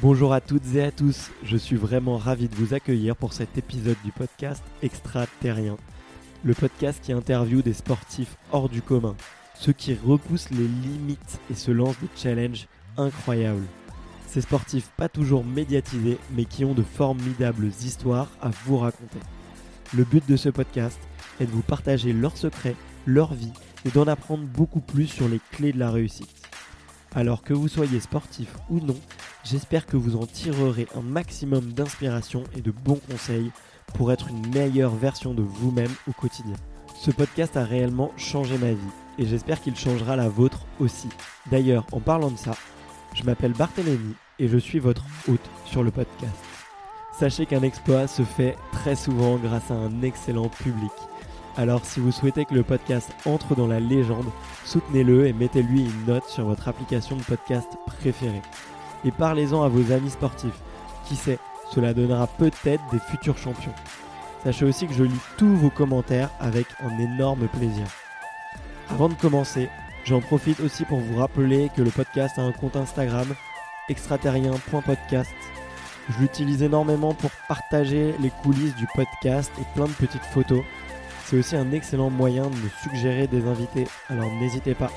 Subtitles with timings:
[0.00, 3.58] Bonjour à toutes et à tous, je suis vraiment ravi de vous accueillir pour cet
[3.58, 5.76] épisode du podcast Extraterrien.
[6.44, 9.16] Le podcast qui interviewe des sportifs hors du commun,
[9.56, 13.66] ceux qui repoussent les limites et se lancent des challenges incroyables.
[14.28, 19.18] Ces sportifs pas toujours médiatisés mais qui ont de formidables histoires à vous raconter.
[19.96, 21.00] Le but de ce podcast
[21.40, 23.52] est de vous partager leurs secrets, leur vie
[23.84, 26.37] et d'en apprendre beaucoup plus sur les clés de la réussite.
[27.18, 28.94] Alors que vous soyez sportif ou non,
[29.42, 33.50] j'espère que vous en tirerez un maximum d'inspiration et de bons conseils
[33.92, 36.54] pour être une meilleure version de vous-même au quotidien.
[36.94, 41.08] Ce podcast a réellement changé ma vie et j'espère qu'il changera la vôtre aussi.
[41.50, 42.52] D'ailleurs, en parlant de ça,
[43.14, 46.38] je m'appelle Barthélémy et je suis votre hôte sur le podcast.
[47.18, 50.92] Sachez qu'un exploit se fait très souvent grâce à un excellent public.
[51.58, 54.30] Alors si vous souhaitez que le podcast entre dans la légende,
[54.64, 58.42] soutenez-le et mettez-lui une note sur votre application de podcast préférée.
[59.04, 60.60] Et parlez-en à vos amis sportifs.
[61.04, 61.40] Qui sait,
[61.74, 63.74] cela donnera peut-être des futurs champions.
[64.44, 67.86] Sachez aussi que je lis tous vos commentaires avec un énorme plaisir.
[68.88, 69.68] Avant de commencer,
[70.04, 73.34] j'en profite aussi pour vous rappeler que le podcast a un compte Instagram,
[73.88, 75.34] extraterrien.podcast.
[76.08, 80.62] Je l'utilise énormément pour partager les coulisses du podcast et plein de petites photos.
[81.28, 84.90] C'est aussi un excellent moyen de me suggérer des invités, alors n'hésitez pas.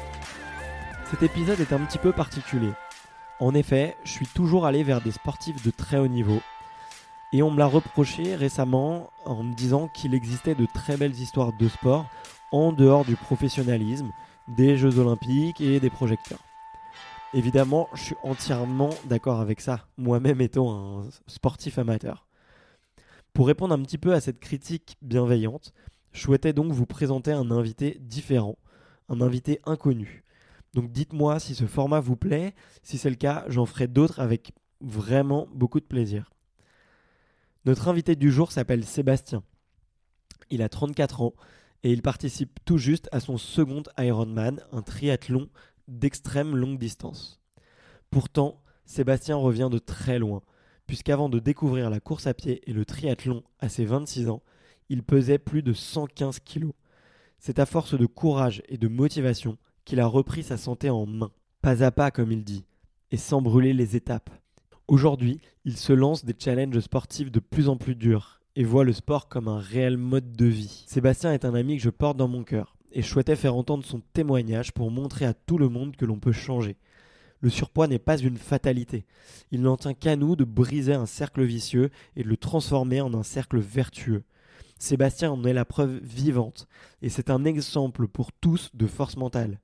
[1.09, 2.71] Cet épisode est un petit peu particulier.
[3.41, 6.39] En effet, je suis toujours allé vers des sportifs de très haut niveau.
[7.33, 11.51] Et on me l'a reproché récemment en me disant qu'il existait de très belles histoires
[11.51, 12.05] de sport
[12.53, 14.09] en dehors du professionnalisme,
[14.47, 16.45] des Jeux olympiques et des projecteurs.
[17.33, 22.25] Évidemment, je suis entièrement d'accord avec ça, moi-même étant un sportif amateur.
[23.33, 25.73] Pour répondre un petit peu à cette critique bienveillante,
[26.13, 28.57] je souhaitais donc vous présenter un invité différent,
[29.09, 30.23] un invité inconnu.
[30.73, 34.53] Donc dites-moi si ce format vous plaît, si c'est le cas, j'en ferai d'autres avec
[34.79, 36.31] vraiment beaucoup de plaisir.
[37.65, 39.43] Notre invité du jour s'appelle Sébastien.
[40.49, 41.33] Il a 34 ans
[41.83, 45.49] et il participe tout juste à son second Ironman, un triathlon
[45.87, 47.39] d'extrême longue distance.
[48.09, 50.41] Pourtant, Sébastien revient de très loin,
[50.87, 54.43] puisqu'avant de découvrir la course à pied et le triathlon à ses 26 ans,
[54.91, 56.73] il pesait plus de 115 kilos.
[57.39, 61.31] C'est à force de courage et de motivation qu'il a repris sa santé en main,
[61.61, 62.65] pas à pas comme il dit,
[63.09, 64.29] et sans brûler les étapes.
[64.89, 68.91] Aujourd'hui, il se lance des challenges sportifs de plus en plus durs et voit le
[68.91, 70.83] sport comme un réel mode de vie.
[70.87, 73.85] Sébastien est un ami que je porte dans mon cœur et je souhaitais faire entendre
[73.85, 76.75] son témoignage pour montrer à tout le monde que l'on peut changer.
[77.39, 79.05] Le surpoids n'est pas une fatalité.
[79.51, 83.13] Il n'en tient qu'à nous de briser un cercle vicieux et de le transformer en
[83.13, 84.25] un cercle vertueux.
[84.81, 86.67] Sébastien en est la preuve vivante
[87.03, 89.59] et c'est un exemple pour tous de force mentale.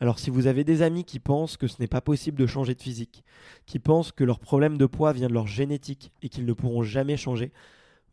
[0.00, 2.74] Alors si vous avez des amis qui pensent que ce n'est pas possible de changer
[2.74, 3.24] de physique,
[3.66, 6.82] qui pensent que leur problème de poids vient de leur génétique et qu'ils ne pourront
[6.82, 7.52] jamais changer,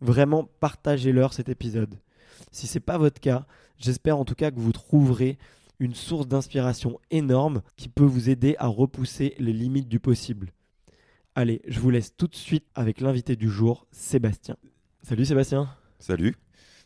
[0.02, 1.96] vraiment partagez-leur cet épisode.
[2.52, 3.46] Si ce n'est pas votre cas,
[3.78, 5.38] j'espère en tout cas que vous trouverez
[5.80, 10.52] une source d'inspiration énorme qui peut vous aider à repousser les limites du possible.
[11.34, 14.58] Allez, je vous laisse tout de suite avec l'invité du jour, Sébastien.
[15.02, 15.81] Salut Sébastien.
[16.02, 16.36] Salut.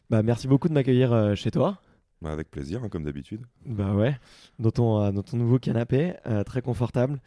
[0.09, 1.79] Bah merci beaucoup de m'accueillir euh, chez toi.
[2.21, 3.45] Bah, avec plaisir, hein, comme d'habitude.
[3.65, 4.19] Bah ouais,
[4.59, 7.21] dans ton, euh, dans ton nouveau canapé, euh, très confortable.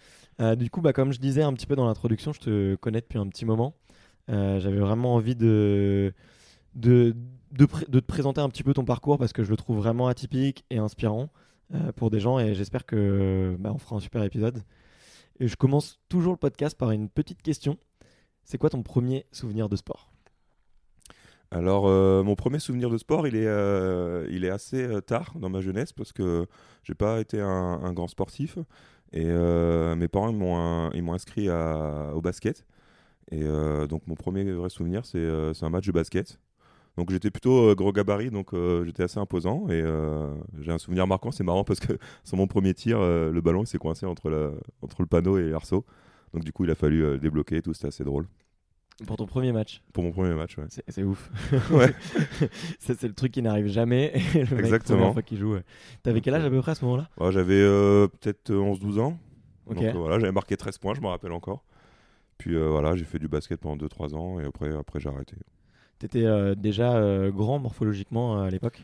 [0.57, 3.19] Du coup, bah, comme je disais un petit peu dans l'introduction, je te connais depuis
[3.19, 3.75] un petit moment.
[4.29, 6.13] J'avais vraiment envie de,
[6.75, 7.17] de,
[7.51, 9.79] de, pr- de te présenter un petit peu ton parcours parce que je le trouve
[9.79, 11.31] vraiment atypique et inspirant
[11.97, 14.63] pour des gens et j'espère que bah, on fera un super épisode.
[15.41, 17.79] Et je commence toujours le podcast par une petite question.
[18.45, 20.13] C'est quoi ton premier souvenir de sport?
[21.51, 25.61] Alors, euh, mon premier souvenir de sport, il est, euh, assez euh, tard dans ma
[25.63, 26.47] jeunesse parce que
[26.83, 28.59] j'ai pas été un, grand sportif.
[29.13, 32.67] Et mes parents m'ont inscrit au basket.
[33.31, 33.43] Et
[33.89, 36.39] donc, mon premier vrai souvenir, c'est un match de basket.
[36.99, 38.51] Donc, j'étais plutôt gros gabarit, donc
[38.85, 39.67] j'étais assez imposant.
[39.71, 39.83] Et
[40.61, 41.95] j'ai un souvenir marquant, c'est marrant parce que
[42.25, 44.53] sur mon premier tir, le ballon s'est coincé entre,
[44.83, 45.87] entre le panneau et l'arceau.
[46.35, 48.27] Donc, du coup, il a fallu débloquer et tout, c'était assez drôle.
[49.07, 49.81] Pour ton premier match.
[49.93, 50.65] Pour mon premier match, ouais.
[50.89, 51.31] C'est ouf.
[51.71, 51.95] Ouais.
[52.81, 54.13] C'est le truc qui n'arrive jamais.
[54.35, 54.99] Et le mec, Exactement.
[54.99, 55.55] première fois qu'il joue.
[55.55, 55.63] ouais.
[56.03, 57.09] T'avais quel âge à peu près à ce moment-là?
[57.19, 59.19] Ouais, J'avais euh, peut-être 11-12 ans.
[59.67, 59.77] Ok.
[59.77, 61.63] Donc euh, voilà, j'avais marqué 13 points, je me rappelle encore.
[62.39, 65.37] Puis euh, voilà, j'ai fait du basket pendant 2-3 ans et après, après j'ai arrêté.
[65.99, 68.83] T'étais euh, déjà euh, grand morphologiquement euh, à l'époque?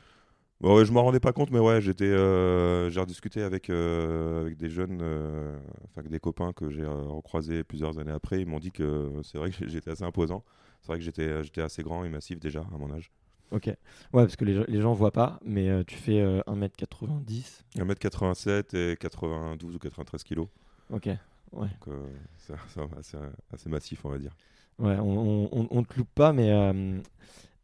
[0.62, 4.56] Ouais, je m'en rendais pas compte, mais ouais, j'étais, euh, j'ai rediscuté avec, euh, avec
[4.56, 8.40] des jeunes, euh, enfin avec des copains que j'ai recroisés plusieurs années après.
[8.40, 10.42] Ils m'ont dit que c'est vrai que j'étais assez imposant.
[10.80, 13.10] C'est vrai que j'étais, j'étais assez grand et massif déjà à mon âge.
[13.50, 13.66] Ok.
[13.66, 13.76] Ouais,
[14.12, 17.62] parce que les, gens- les gens voient pas, mais tu fais euh, 1m90.
[17.76, 20.48] 1m87 et 92 ou 93 kilos.
[20.90, 21.06] Ok.
[21.52, 21.68] Ouais.
[21.86, 21.96] Donc
[22.38, 22.54] c'est
[22.98, 23.16] assez,
[23.52, 24.32] assez massif, on va dire.
[24.78, 26.50] Ouais, on, on, on- on te loupe pas, mais,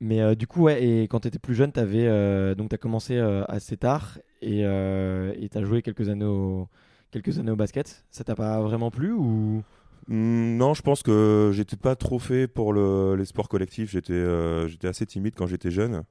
[0.00, 2.74] mais euh, du coup, ouais, et quand tu étais plus jeune, t'avais, euh, donc tu
[2.74, 6.68] as commencé euh, assez tard et tu as joué quelques années, au,
[7.10, 8.04] quelques années au basket.
[8.10, 9.62] Ça t'a pas vraiment plu ou?
[10.08, 13.90] Hmm, non, je pense que j'étais pas trop fait pour le- les sports collectifs.
[13.90, 16.02] J'étais assez timide quand j'étais jeune.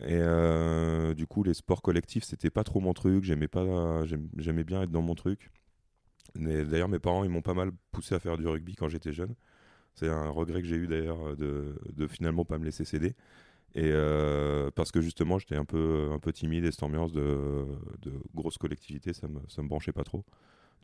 [0.00, 0.20] Et
[1.16, 3.24] du coup, les sports collectifs, c'était pas trop mon truc.
[3.24, 5.50] J'aimais pas, j'aim- j'aimais bien être dans mon truc.
[6.36, 9.34] D'ailleurs, mes parents, ils m'ont pas mal poussé à faire du rugby quand j'étais jeune.
[9.98, 13.14] C'est un regret que j'ai eu d'ailleurs de, de finalement pas me laisser céder.
[13.74, 17.66] Et euh, parce que justement, j'étais un peu, un peu timide et cette ambiance de,
[18.02, 20.24] de grosse collectivité, ça me, ça me branchait pas trop.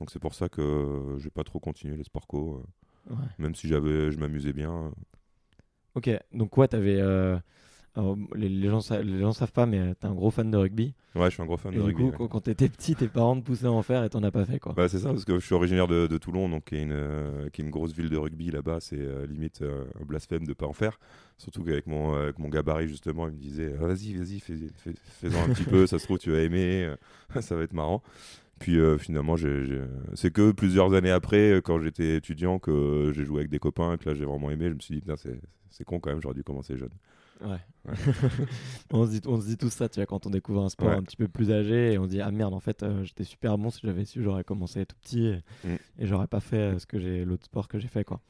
[0.01, 2.65] Donc c'est pour ça que j'ai pas trop continué les sports co, euh,
[3.11, 3.39] Ouais.
[3.39, 4.73] même si j'avais, je m'amusais bien.
[4.87, 4.91] euh.
[5.95, 7.01] Ok, donc ouais, t'avais.
[7.01, 7.39] euh,
[7.97, 10.95] alors, les, les gens, les gens savent pas, mais t'es un gros fan de rugby.
[11.15, 12.03] Ouais, je suis un gros fan Et de du rugby.
[12.11, 12.29] coup, ouais.
[12.29, 14.59] quand, t'étais petit, tes parents te poussaient à en faire et t'en as pas fait
[14.59, 14.73] quoi.
[14.73, 16.91] Bah, c'est ça, parce que je suis originaire de, de Toulon, donc qui est, une,
[16.93, 18.79] euh, qui est une grosse ville de rugby là-bas.
[18.81, 20.99] C'est euh, limite euh, un blasphème de pas en faire.
[21.39, 24.95] Surtout qu'avec mon, euh, avec mon gabarit, justement, il me disait Vas-y, vas-y, fais, fais-
[25.21, 26.85] fais-en un petit peu, ça se trouve, tu vas aimer,
[27.37, 28.03] euh, ça va être marrant.
[28.59, 29.37] Puis euh, finalement,
[30.15, 33.95] c'est que plusieurs années après, euh, quand j'étais étudiant, que j'ai joué avec des copains
[33.95, 34.69] et que là j'ai vraiment aimé.
[34.69, 35.17] Je me suis dit Putain,
[35.71, 36.91] c'est con quand même, j'aurais dû commencer jeune.
[37.43, 37.59] Ouais.
[38.93, 40.89] on, se dit, on se dit tout ça, tu vois, quand on découvre un sport
[40.89, 40.95] Ouais.
[40.95, 43.25] un petit peu plus âgé et on se dit ah merde, en fait, euh, j'étais
[43.25, 45.77] super bon si j'avais su, j'aurais commencé tout petit et, Mm.
[45.99, 48.21] et j'aurais pas fait euh, ce que j'ai l'autre sport que j'ai fait quoi.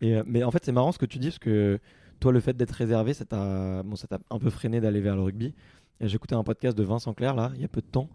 [0.00, 1.78] Et euh, mais en fait, c'est marrant ce que tu dis parce que
[2.18, 5.22] toi, le fait d'être réservé, ça t'a bon, ça un peu freiné d'aller vers le
[5.22, 5.54] rugby.
[6.00, 8.08] J'écoutais un podcast de Vincent Clerc là, il y a peu de temps,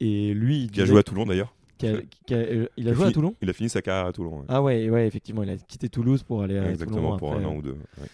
[0.00, 1.54] et lui, il Qui a joué à Toulon d'ailleurs.
[1.82, 1.88] a- a-
[2.34, 3.34] euh, il a Il joué à fini- Toulon.
[3.40, 4.40] Il a fini sa carrière à Toulon.
[4.40, 4.44] ouais.
[4.48, 7.44] Ah ouais, ouais, effectivement, il a quitté Toulouse pour aller à Exactement, Toulon pour après.
[7.44, 7.72] un an ou deux.
[8.00, 8.08] ouais.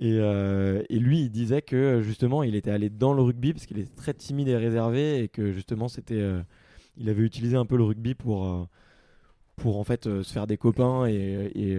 [0.00, 3.66] Et, euh, et lui, il disait que justement, il était allé dans le rugby parce
[3.66, 6.40] qu'il était très timide et réservé et que justement, c'était, euh,
[6.96, 8.64] il avait utilisé un peu le rugby pour, euh,
[9.56, 11.76] pour en fait se faire des copains et, et,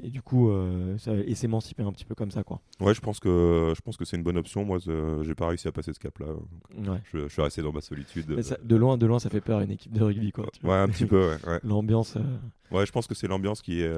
[0.00, 0.48] et du coup,
[0.96, 2.60] ça- et s'émanciper un petit peu comme ça, quoi.
[2.78, 4.64] Ouais, je pense que je pense que c'est une bonne option.
[4.64, 6.26] Moi, je- j'ai pas réussi à passer ce cap-là.
[6.88, 6.98] Ouais.
[7.12, 8.40] Je, je suis resté dans ma solitude.
[8.42, 10.46] Ça- de loin, de loin, ça fait peur une équipe de rugby, quoi.
[10.62, 11.30] Ouais, un petit peu.
[11.30, 11.60] Ouais, ouais.
[11.64, 12.16] L'ambiance.
[12.70, 13.92] Ouais, je pense que c'est l'ambiance qui est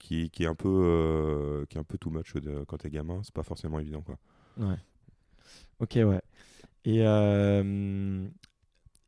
[0.00, 2.90] qui, qui est un peu euh, qui est un peu too much de, quand t'es
[2.90, 3.20] gamin.
[3.24, 4.18] C'est pas forcément évident, quoi.
[4.56, 4.76] Ouais.
[5.80, 6.20] Ok, ouais.
[6.84, 8.26] Et, euh,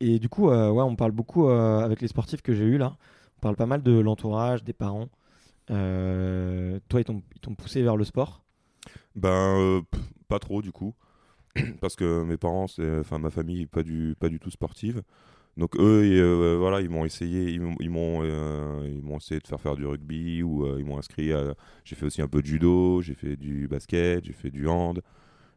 [0.01, 2.77] et du coup, euh, ouais, on parle beaucoup euh, avec les sportifs que j'ai eu
[2.77, 2.97] là.
[3.37, 5.09] On parle pas mal de l'entourage, des parents.
[5.71, 8.43] Euh, toi, ils t'ont poussé vers le sport?
[9.15, 9.29] Ben,
[9.59, 10.95] euh, pff, pas trop du coup,
[11.81, 12.67] parce que mes parents,
[12.99, 15.03] enfin ma famille, pas du pas du tout sportive.
[15.57, 19.17] Donc eux, et, euh, voilà, ils m'ont essayé, ils m'ont, ils m'ont, euh, ils m'ont
[19.17, 21.31] essayé de faire faire du rugby ou euh, ils m'ont inscrit.
[21.31, 21.53] À,
[21.83, 25.01] j'ai fait aussi un peu de judo, j'ai fait du basket, j'ai fait du hand.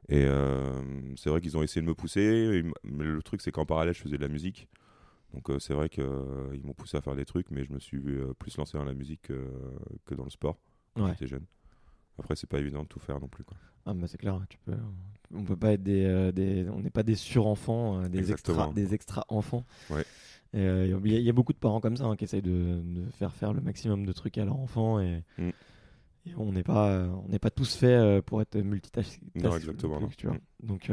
[0.08, 0.25] Et
[1.16, 2.62] c'est vrai qu'ils ont essayé de me pousser.
[2.85, 4.68] mais le truc, c'est qu'en parallèle, je faisais de la musique.
[5.35, 6.04] Donc c'est vrai qu'ils
[6.62, 7.99] m'ont poussé à faire des trucs, mais je me suis
[8.38, 9.50] plus lancé dans la musique que,
[10.04, 10.59] que dans le sport
[10.94, 11.11] quand Ouais.
[11.11, 11.44] j'étais jeune.
[12.18, 13.42] Après, c'est pas évident de tout faire non plus.
[13.44, 13.56] Quoi.
[13.87, 14.75] Ah, bah, c'est clair, tu peux.
[15.35, 18.71] On peut pas être des, euh, des on n'est pas des sur-enfants, euh, des extra,
[18.75, 19.64] des extra enfants.
[19.90, 20.05] Ouais.
[20.55, 22.43] Euh, Il y, a- il y a beaucoup de parents comme ça hein, qui essayent
[22.43, 25.49] de, de faire faire le maximum de trucs à leur enfant et, Mm.
[26.26, 29.19] et on n'est pas, on n'est pas tous faits euh, pour être multitâche.
[29.35, 30.09] Non, exactement, non.
[30.16, 30.37] Tu vois.
[30.37, 30.66] Mm.
[30.66, 30.90] Donc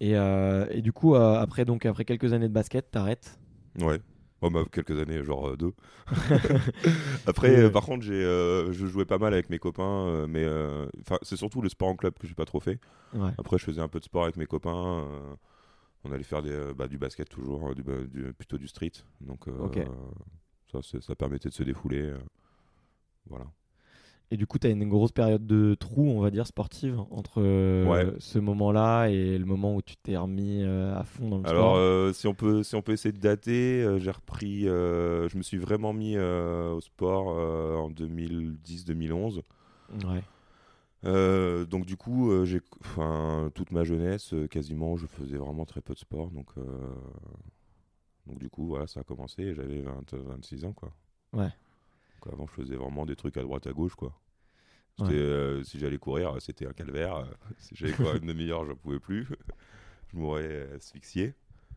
[0.00, 3.38] et, et du coup après donc après quelques années de basket, t'arrêtes.
[3.80, 4.00] Ouais.
[4.42, 5.72] Oh, bah, quelques années, genre euh, deux.
[7.26, 7.56] Après, Ouais.
[7.56, 10.86] euh, par contre, j'ai, euh, je jouais pas mal avec mes copains, euh, mais euh,
[11.02, 12.80] enfin, c'est surtout le sport en club que j'ai pas trop fait.
[13.12, 13.36] Ouais.
[13.38, 15.04] Après, je faisais un peu de sport avec mes copains.
[15.10, 15.34] euh,
[16.04, 18.92] on allait faire des, euh, bah, du basket toujours, euh, du, du- plutôt du street.
[19.20, 19.84] Donc, euh,
[20.72, 22.02] ça, ça permettait de se défouler.
[22.02, 22.18] euh,
[23.26, 23.46] voilà.
[24.32, 27.42] Et du coup, tu as une grosse période de trou, on va dire, sportive, entre
[27.42, 28.14] euh, Ouais.
[28.18, 31.72] ce moment-là et le moment où tu t'es remis euh, à fond dans le Alors,
[31.72, 31.76] sport.
[31.76, 34.62] euh, si, on peut, si on peut essayer de dater, euh, j'ai repris.
[34.62, 39.42] je me suis vraiment mis au sport en 2010-2011.
[40.06, 40.22] Ouais.
[41.66, 42.62] Donc du coup, j'ai,
[43.54, 46.30] toute ma jeunesse, quasiment, je faisais vraiment très peu de sport.
[46.30, 46.48] Donc,
[48.26, 49.52] donc du coup, voilà, ça a commencé.
[49.54, 50.90] J'avais 20, 26 ans, quoi.
[51.34, 51.50] Ouais.
[52.30, 54.18] Avant, je faisais vraiment des trucs à droite à gauche, quoi.
[54.98, 55.08] Ouais.
[55.12, 57.24] Euh, si j'allais courir, c'était un calvaire.
[57.58, 59.26] Si j'allais courir une demi-heure, j'en pouvais plus.
[60.12, 61.34] je mourrais asphyxié.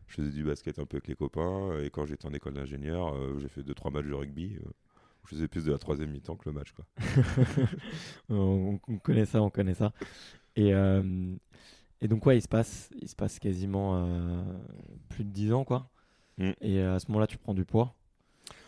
[0.08, 1.78] Je faisais du basket un peu avec les copains.
[1.80, 4.56] Et quand j'étais en école d'ingénieur, euh, j'ai fait 2-3 matchs de rugby.
[4.56, 4.68] euh,
[5.24, 6.72] je faisais plus de la troisième mi-temps que le match.
[6.72, 6.84] Quoi.
[8.28, 9.92] on, on connaît ça, on connaît ça.
[10.54, 11.34] Et, euh,
[12.00, 14.46] et donc, ouais, il se passe, il se passe quasiment
[15.08, 15.90] plus de 10 ans, quoi.
[16.38, 16.50] Mm.
[16.60, 17.96] Et à ce moment-là, tu prends du poids.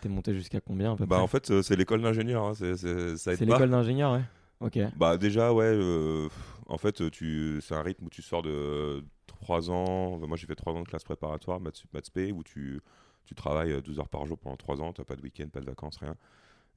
[0.01, 2.45] T'es monté jusqu'à combien à peu Bah, près en fait, euh, c'est l'école d'ingénieur.
[2.45, 3.53] hein, c'est- c'est- ça aide C'est pas.
[3.55, 4.23] l'école d'ingénieur, ouais.
[4.61, 4.79] Ok.
[4.97, 6.29] Bah déjà ouais, euh,
[6.67, 10.57] en fait tu, c'est un rythme où tu sors de 3 ans, moi j'ai fait
[10.57, 12.81] 3 ans de classe préparatoire, maths maths où tu,
[13.25, 15.61] tu travailles euh, 12 heures par jour pendant 3 ans, t'as pas de week-end, pas
[15.61, 16.17] de vacances, rien.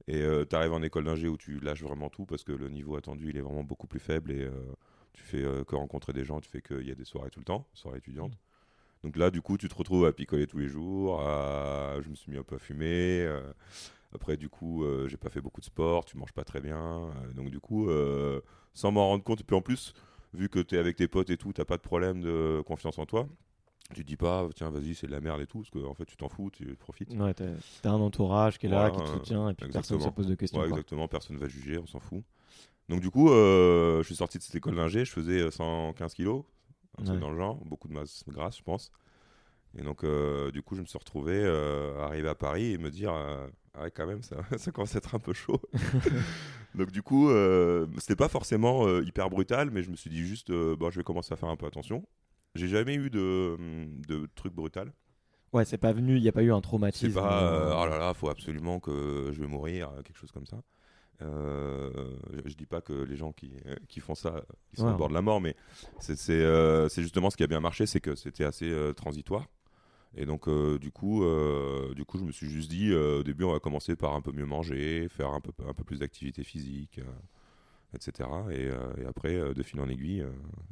[0.08, 2.94] Et tu arrives en école d'ingé où tu lâches vraiment tout parce que le niveau
[2.96, 4.50] attendu il est vraiment beaucoup plus faible et euh,
[5.12, 7.40] tu fais euh, que rencontrer des gens, tu fais qu'il y a des soirées tout
[7.40, 8.38] le temps, soirées étudiantes.
[9.04, 11.96] Donc là du coup tu te retrouves à picoler tous les jours, à...
[12.02, 13.22] je me suis mis un peu à fumer.
[13.22, 13.52] euh,
[14.14, 16.76] Après, du coup, euh, j'ai pas fait beaucoup de sport, tu manges pas très bien.
[16.78, 18.40] euh, donc, du coup, euh,
[18.74, 19.94] sans m'en rendre compte, et puis en plus,
[20.34, 22.98] vu que tu es avec tes potes et tout, t'as pas de problème de confiance
[22.98, 23.26] en toi.
[23.94, 25.94] Tu te dis pas, tiens, vas-y, c'est de la merde et tout, parce qu'en en
[25.94, 27.12] fait, tu t'en fous, tu profites.
[27.14, 27.46] Ouais, t'as
[27.80, 30.26] t'as un entourage qui est là, qui te soutient, et puis personne ne se pose
[30.26, 30.60] de questions.
[30.60, 32.22] Ouais, exactement, personne va juger, on s'en fout.
[32.90, 36.44] Donc, du coup, je suis sorti de cette école d'ingé, je faisais 115 kilos,
[36.98, 37.20] un truc Ouais.
[37.20, 38.90] dans le genre, beaucoup de masse grasse, je pense.
[39.78, 42.90] Et donc, euh, du coup, je me suis retrouvé euh, arrivé à Paris et me
[42.90, 45.60] dire, euh, ah ouais, quand même, ça, ça commence à être un peu chaud.
[46.74, 50.24] donc, du coup, euh, c'était pas forcément euh, hyper brutal, mais je me suis dit
[50.26, 52.06] juste, bon, je vais commencer à faire un peu attention.
[52.54, 53.56] J'ai jamais eu de,
[54.08, 54.92] de truc brutal.
[55.52, 57.14] Ouais, c'est pas venu, il n'y a pas eu un C'est traumatisme.
[57.14, 60.46] pas, euh, euh, oh là là, faut absolument que je vais mourir, quelque chose comme
[60.46, 60.62] ça.
[61.22, 61.90] Euh,
[62.44, 63.52] je, dis pas que les gens qui,
[63.88, 64.92] qui font ça, ils sont Ouais.
[64.92, 65.56] au bord de la mort, mais
[66.00, 69.46] c'est euh, c'est justement ce qui a bien marché, c'est que c'était assez euh, transitoire.
[70.14, 73.22] Et donc, euh, du, coup, euh, du coup, je me suis juste dit, euh, au
[73.22, 76.00] début, on va commencer par un peu mieux manger, faire un peu, un peu plus
[76.00, 77.00] d'activité physique,
[77.94, 78.28] etc.
[78.50, 78.66] Et,
[79.00, 80.22] et après, de fil en aiguille,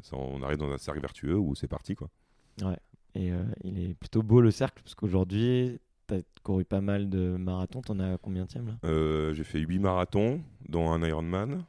[0.03, 2.11] ça, on arrive dans un cercle vertueux où c'est parti, quoi.
[3.15, 5.81] Et euh, il est plutôt beau le cercle, parce qu'aujourd'hui,
[6.11, 7.81] tu as couru pas mal de marathons.
[7.83, 11.65] T'en as combien de là Euh, j'ai fait 8 marathons, dont un Ironman.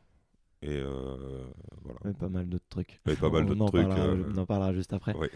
[0.63, 1.43] Et euh,
[1.83, 2.13] voilà.
[2.19, 2.99] Pas mal d'autres trucs.
[3.09, 3.87] Et pas mal d'autres trucs.
[3.87, 5.15] parlera- euh, On en parlera juste après.
[5.15, 5.31] ouais.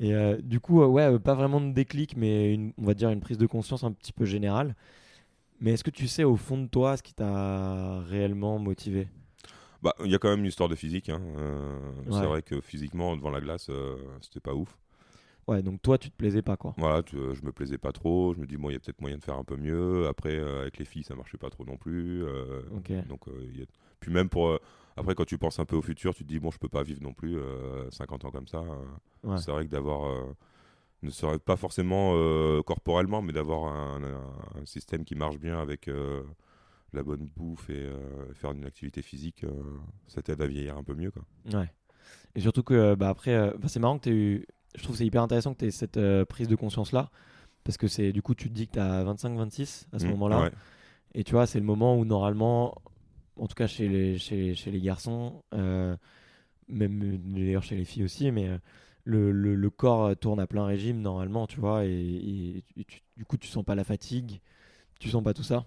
[0.00, 3.38] Et du coup, ouais, pas vraiment de déclic, mais une, on va dire une prise
[3.38, 4.74] de conscience un petit peu générale.
[5.60, 9.08] Mais est-ce que tu sais au fond de toi ce qui t'a réellement motivé?
[9.82, 11.08] Bah, il y a quand même une histoire de physique.
[11.08, 11.22] hein.
[11.38, 12.12] Euh, Ouais.
[12.20, 14.76] C'est vrai que physiquement, devant la glace, euh, c'était pas ouf.
[15.48, 16.74] Ouais, donc toi, tu te plaisais pas, quoi.
[16.76, 18.34] Voilà, tu- euh, je me plaisais pas trop.
[18.34, 20.08] Je me dis, bon, il y a peut-être moyen de faire un peu mieux.
[20.08, 22.24] Après, euh, avec les filles, ça marchait pas trop non plus.
[22.24, 22.62] euh,
[23.08, 23.66] donc, euh, a-
[24.00, 24.58] Puis même pour.
[24.96, 26.82] Après, quand tu penses un peu au futur, tu te dis, bon, je peux pas
[26.82, 28.62] vivre non plus euh, 50 ans comme ça.
[29.22, 29.36] Ouais.
[29.38, 30.26] C'est vrai que d'avoir.
[31.02, 32.12] ne serait pas forcément
[32.64, 35.88] corporellement, mais d'avoir un, un- un système qui marche bien avec
[36.92, 37.88] la bonne bouffe et
[38.34, 39.44] faire une activité physique,
[40.08, 41.12] ça t'aide à vieillir un peu mieux.
[41.12, 41.22] Quoi.
[41.52, 41.70] Ouais.
[42.34, 44.46] Et surtout que, bah après, bah, c'est marrant que tu eu.
[44.74, 47.10] Je trouve c'est hyper intéressant que tu aies cette euh, prise de conscience-là.
[47.64, 50.10] Parce que c'est du coup, tu te dis que tu as 25-26 à ce Mm,
[50.10, 50.38] moment-là.
[50.42, 50.50] ouais.
[51.14, 52.74] Et tu vois, c'est le moment où normalement,
[53.38, 55.96] en tout cas chez les, chez, chez les garçons, euh,
[56.68, 58.58] même d'ailleurs chez les filles aussi, mais euh,
[59.04, 63.02] le, le, le corps tourne à plein régime normalement, tu vois, et, et- et tu-
[63.16, 64.40] du coup tu sens pas la fatigue,
[65.00, 65.66] tu sens pas tout ça.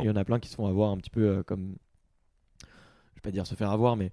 [0.00, 1.76] Il y en a plein qui se font avoir un petit peu euh, comme,
[3.10, 4.10] je vais pas dire se faire avoir, mais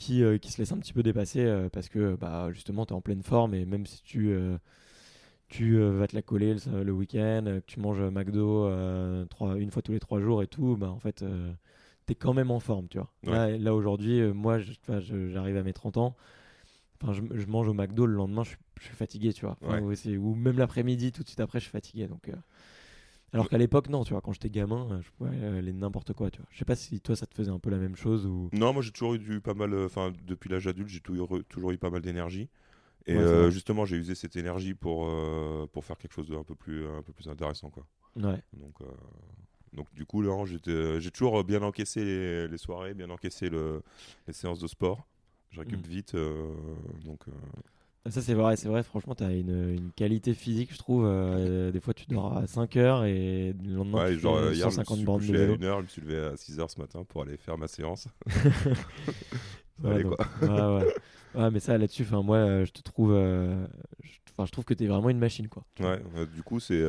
[0.00, 2.94] qui, euh, qui se laissent un petit peu dépasser euh, parce que bah, justement tu
[2.94, 4.56] es en pleine forme et même si tu, euh,
[5.48, 8.68] tu vas te la coller le, le week-end, que tu manges McDo
[9.28, 11.22] trois, une fois tous les trois jours et tout, bah, en fait
[12.06, 13.10] tu es quand même en forme, tu vois.
[13.24, 13.32] Ouais.
[13.32, 16.16] Là, là, aujourd'hui, moi j'arrive à mes 30 ans.
[17.02, 19.56] Enfin, je, je mange au McDo le lendemain, je suis, je suis fatigué, tu vois.
[19.62, 20.16] Enfin, Ouais.
[20.16, 22.08] ou même l'après-midi, tout de suite après, je suis fatigué.
[22.08, 22.30] Donc,
[23.32, 26.12] Alors qu'à l'époque, non, tu vois, quand j'étais gamin, euh, je pouvais euh, aller n'importe
[26.12, 26.48] quoi, tu vois.
[26.50, 28.48] Je sais pas si toi, ça te faisait un peu la même chose ou.
[28.52, 31.44] Non, moi j'ai toujours eu pas mal, euh, enfin depuis l'âge adulte, j'ai toujours, eu-
[31.44, 32.48] toujours eu pas mal d'énergie.
[33.06, 36.42] Et Ouais, euh, justement, j'ai usé cette énergie pour, euh, pour faire quelque chose d'un
[36.44, 37.86] peu plus, un peu plus intéressant, quoi.
[38.16, 38.42] Ouais.
[38.52, 38.86] Donc, euh,
[39.72, 40.32] donc du coup, là,
[40.98, 43.82] j'ai toujours bien encaissé les, les soirées, bien encaissé le,
[44.26, 45.06] les séances de sport.
[45.50, 45.92] Je récupère Mm.
[45.92, 46.52] vite, euh,
[47.04, 47.32] donc euh,
[48.08, 51.04] Ça, c'est vrai, c'est vrai, franchement, tu as une, une qualité physique, je trouve.
[51.04, 54.44] euh, des fois, tu dors à 5 heures et le lendemain, ouais, tu genre fais
[54.46, 55.56] euh, hier, je me 150 suis bornes de couché à vélo.
[55.56, 58.08] 1h, je me suis levé à 6h ce matin pour aller faire ma séance.
[59.82, 60.26] Ouais, Allez, donc- quoi.
[60.42, 60.94] ouais, ouais.
[61.34, 63.12] Ouais, mais ça, là-dessus, moi, euh, je te trouve.
[63.12, 63.66] euh,
[64.02, 65.64] je, trouve que tu es vraiment une machine, quoi.
[65.78, 66.80] Ouais, du coup, c'est,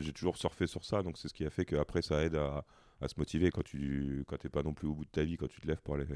[0.00, 2.64] j'ai toujours surfé sur ça, donc c'est ce qui a fait qu'après, ça aide à,
[3.00, 5.36] à se motiver quand tu quand t'es pas non plus au bout de ta vie,
[5.36, 6.06] quand tu te lèves pour aller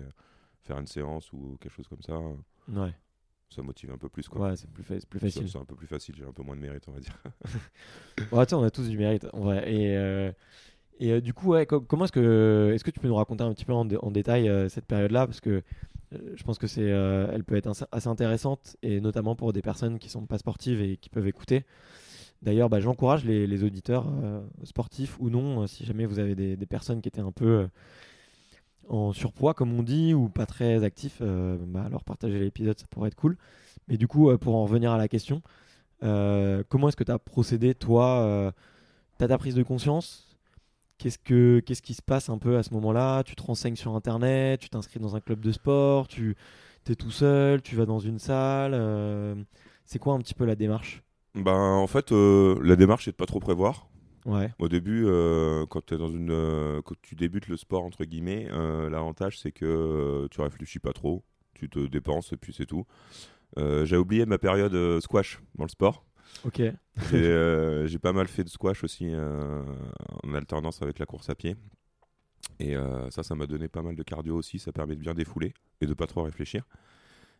[0.64, 2.18] faire une séance ou quelque chose comme ça,
[2.68, 2.92] Ouais,
[3.52, 4.28] ça motive un peu plus.
[4.28, 4.48] Quoi.
[4.48, 5.48] ouais c'est plus, fa- facile.
[5.48, 7.16] C'est un peu plus facile, j'ai un peu moins de mérite, on va dire.
[8.48, 9.72] Sais, on a tous du mérite, en vrai.
[9.72, 10.32] Et, euh,
[11.00, 13.44] Et euh, du coup, ouais, co- comment est-ce que, est-ce que tu peux nous raconter
[13.44, 15.26] un petit peu en, dé- en détail euh, cette période-là?
[15.26, 15.62] Parce que
[16.34, 20.10] je pense que c'est, elle peut être assez intéressante, et notamment pour des personnes qui
[20.10, 21.64] sont pas sportives et qui peuvent écouter.
[22.42, 24.06] D'ailleurs, bah, j'encourage les, les auditeurs
[24.64, 27.68] sportifs ou non, si jamais vous avez des, des personnes qui étaient un peu
[28.88, 32.86] en surpoids, comme on dit, ou pas très actifs, euh, bah, alors partager l'épisode, ça
[32.90, 33.36] pourrait être cool.
[33.88, 35.42] Mais du coup, euh, pour en revenir à la question,
[36.02, 38.52] euh, comment est-ce que tu as procédé, toi
[39.18, 40.36] Tu as ta prise de conscience?
[40.98, 43.24] Qu'est-ce, que, qui se passe un peu à ce moment-là?
[43.24, 46.36] Tu te renseignes sur Internet, tu t'inscris dans un club de sport, tu
[46.88, 49.46] es tout seul, tu vas dans une salle.
[49.84, 51.02] c'est quoi un petit peu la démarche?
[51.34, 53.88] Ben, en fait, la démarche, c'est de pas trop prévoir.
[54.24, 58.04] Ouais, Au début, euh, quand, t'es dans une, euh, quand tu débutes le sport, entre
[58.04, 61.24] guillemets, euh, l'avantage, c'est que euh, tu réfléchis pas trop.
[61.54, 62.86] Tu te dépenses et puis c'est tout.
[63.56, 66.04] J'ai oublié ma période squash dans le sport.
[66.44, 66.62] ok.
[67.10, 69.12] J'ai pas mal fait de squash aussi
[70.24, 71.56] en alternance avec la course à pied.
[72.58, 72.74] Et
[73.10, 74.58] ça, ça m'a donné pas mal de cardio aussi.
[74.58, 76.64] Ça permet de bien défouler et de pas trop réfléchir.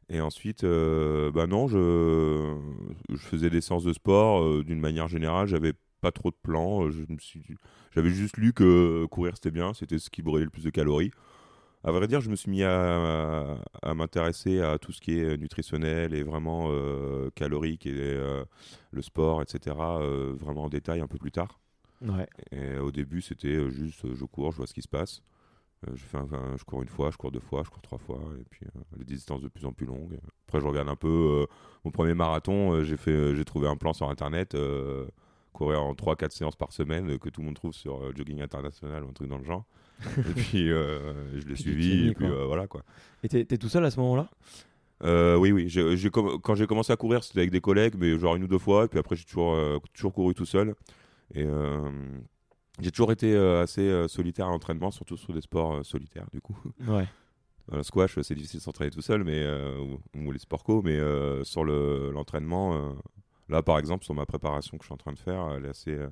[0.08, 2.54] Et ensuite, bah non, je,
[3.08, 5.46] je faisais des séances de sport d'une manière générale.
[5.48, 5.72] J'avais
[6.02, 6.90] pas trop de plans.
[6.90, 7.42] Je me suis,
[7.94, 11.12] j'avais juste lu que courir c'était bien, c'était ce qui brûlait le plus de calories.
[11.84, 15.36] À vrai dire, je me suis mis à, à m'intéresser à tout ce qui est
[15.36, 18.44] nutritionnel et vraiment euh, calorique et euh,
[18.92, 20.00] le sport, etc.
[20.00, 21.58] euh, vraiment en détail un peu plus tard.
[22.02, 22.28] Ouais.
[22.52, 25.22] Et au début, c'était euh, juste euh, je cours, je vois ce qui se passe.
[25.88, 27.82] Euh, je, fais un- un- je cours une fois, je cours deux fois, je cours
[27.82, 30.18] trois fois, et puis euh, les distances de plus en plus longues.
[30.46, 31.46] Après, je regarde un peu euh,
[31.84, 32.74] mon premier marathon.
[32.74, 35.06] euh, j'ai fait, euh, j'ai trouvé un plan sur internet, euh,
[35.52, 38.40] courir en 3-4 séances par semaine, euh, que tout le monde trouve sur euh, Jogging
[38.40, 39.64] International ou un truc dans le genre.
[40.18, 42.46] et puis euh, je l'ai suivi, et puis quoi.
[42.46, 42.82] voilà quoi.
[43.22, 44.28] Et t'es, tout seul à ce moment-là?
[45.04, 45.72] Euh, oui, oui.
[46.42, 48.84] Quand j'ai commencé à courir, c'était avec des collègues, mais genre une ou deux fois.
[48.84, 50.74] Et puis après, j'ai toujours, euh, toujours couru tout seul.
[51.34, 51.90] Et euh,
[52.80, 56.56] j'ai toujours été assez solitaire à l'entraînement, surtout sur des sports solitaires, du coup.
[56.86, 57.06] Ouais.
[57.70, 59.46] Le squash, c'est difficile de s'entraîner tout seul, mais,
[59.78, 60.98] ou, ou les sports co, mais
[61.44, 62.96] sur le, l'entraînement,
[63.48, 65.68] là par exemple, sur ma préparation que je suis en train de faire, elle est
[65.70, 66.08] assez, euh,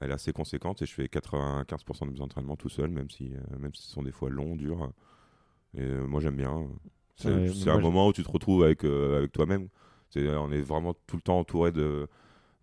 [0.00, 3.32] elle est assez conséquente et je fais 95% de mes entraînements tout seul, même si,
[3.34, 4.90] euh, même si ce sont des fois longs, durs.
[5.74, 6.68] Et euh, moi j'aime bien.
[7.16, 9.68] C'est, Ouais, un moment où tu te retrouves avec, avec toi-même.
[10.16, 12.08] On est vraiment tout le temps entouré de,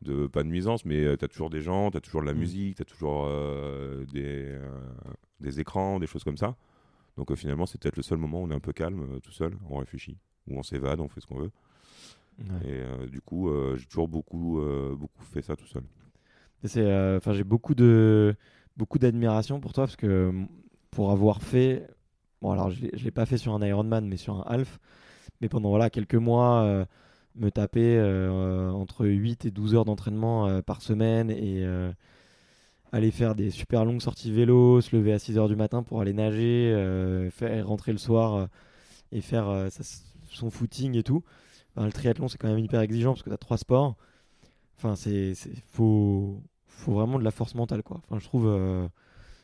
[0.02, 2.34] de pas de nuisance, mais tu as toujours des gens, tu as toujours de la
[2.34, 2.40] Mm.
[2.40, 4.80] musique, tu as toujours euh, des, euh,
[5.40, 6.56] des écrans, des choses comme ça.
[7.18, 9.32] Donc euh, finalement, c'est peut-être le seul moment où on est un peu calme, tout
[9.32, 11.52] seul, on réfléchit, où on s'évade, on fait ce qu'on veut.
[12.40, 12.70] Ouais.
[12.70, 15.84] Et euh, du coup, euh, j'ai toujours beaucoup, euh, beaucoup fait ça tout seul.
[16.66, 18.36] Enfin, j'ai beaucoup de,
[18.78, 20.32] beaucoup d'admiration pour toi parce que
[20.92, 21.88] pour avoir fait,
[22.42, 24.80] bon alors je l'ai, pas fait sur un Ironman mais sur un half,
[25.42, 26.86] mais pendant voilà quelques mois
[27.36, 28.00] me taper
[28.74, 31.66] entre 8 et 12 heures d'entraînement par semaine et
[32.94, 36.00] aller faire des super longues sorties vélo, se lever à 6 heures du matin pour
[36.00, 38.48] aller nager, faire rentrer le soir
[39.12, 39.68] et faire
[40.30, 41.26] son footing et tout.
[41.78, 43.96] Le triathlon c'est quand même hyper exigeant parce que tu as trois sports.
[44.78, 45.34] Enfin, c'est,
[45.68, 48.02] faut, faut vraiment de la force mentale, quoi.
[48.04, 48.88] Enfin, je trouve, euh,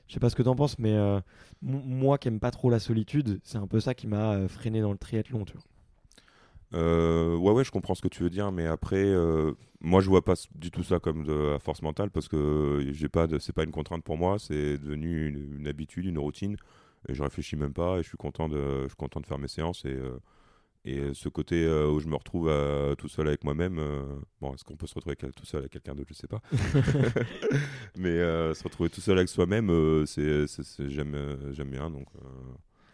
[0.08, 1.20] je sais pas ce que t'en penses, mais euh,
[1.62, 4.82] moi qui aime pas trop la solitude, c'est un peu ça qui m'a euh, freiné
[4.82, 5.46] dans le triathlon,
[6.74, 9.13] ouais, ouais, je comprends ce que tu veux dire, mais après,
[9.82, 13.10] moi, je vois pas du tout ça comme de la force mentale parce que j'ai
[13.10, 16.58] pas c'est pas une contrainte pour moi, c'est devenu une, habitude, une routine,
[17.08, 19.39] et je réfléchis même pas, et je suis content de, je suis content de faire
[19.39, 19.98] mes séances et
[20.89, 24.02] et ce côté euh, où je me retrouve euh, tout seul avec moi-même, euh,
[24.41, 26.41] bon, est-ce qu'on peut se retrouver tout seul avec quelqu'un d'autre, je sais pas,
[27.97, 28.17] mais
[28.54, 30.45] se retrouver tout seul avec soi-même, c'est,
[30.89, 32.08] j'aime, j'aime bien, donc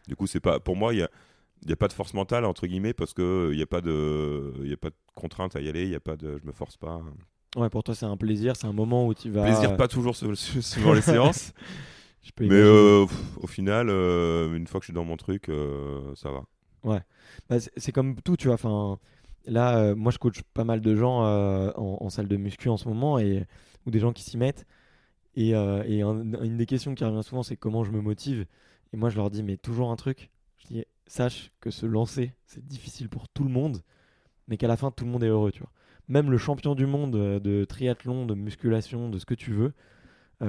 [0.08, 1.10] du coup, c'est pas, pour moi, il y a
[1.72, 4.70] a pas de force mentale entre guillemets parce que il n'y a pas de il
[4.70, 6.52] y a pas de contrainte à y aller il y a pas de je me
[6.52, 7.02] force pas.
[7.56, 9.44] Ouais, pour toi, c'est un plaisir, c'est un moment où tu vas.
[9.44, 11.54] plaisir pas toujours suivant les séances.
[12.22, 12.62] Je peux mais
[13.08, 15.50] pff, au final une fois que je suis dans mon truc
[16.16, 16.44] ça va
[17.50, 18.56] Bah, c'est comme tout, tu vois.
[18.56, 19.00] Enfin,
[19.46, 22.78] là, euh, moi, je coach pas mal de gens euh, en, salle de muscu en
[22.78, 23.46] ce moment et
[23.86, 24.66] ou des gens qui s'y mettent.
[25.36, 28.46] Et, euh, une des questions qui revient souvent, c'est comment je me motive.
[28.94, 30.32] Et moi, je leur dis, mais toujours un truc.
[30.60, 33.82] Je dis, sache que se lancer, c'est difficile pour tout le monde,
[34.48, 35.72] mais qu'à la fin, tout le monde est heureux, tu vois.
[36.08, 39.74] Même le champion du monde de triathlon, de musculation, de ce que tu veux,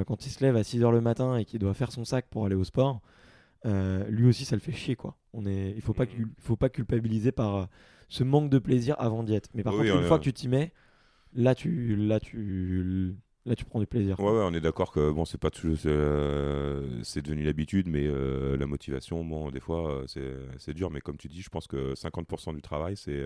[0.07, 2.27] quand il se lève à 6 h le matin et qu'il doit faire son sac
[2.29, 3.01] pour aller au sport,
[3.65, 5.17] euh, lui aussi, ça le fait chier, quoi.
[5.33, 7.65] On est, il faut pas, cul- faut pas culpabiliser par euh,
[8.09, 9.49] ce manque de plaisir avant diète.
[9.55, 10.73] Mais par Oui, contre, on une est- fois que tu t'y mets,
[11.35, 13.15] là, tu, là, tu,
[13.45, 14.19] là, tu prends du plaisir.
[14.21, 18.09] ouais ouais on est d'accord que bon c'est pas toujours c'est, euh, devenu l'habitude mais
[18.59, 21.95] la motivation bon des fois c'est c'est dur mais comme tu dis je pense que
[21.95, 23.25] 50% du travail c'est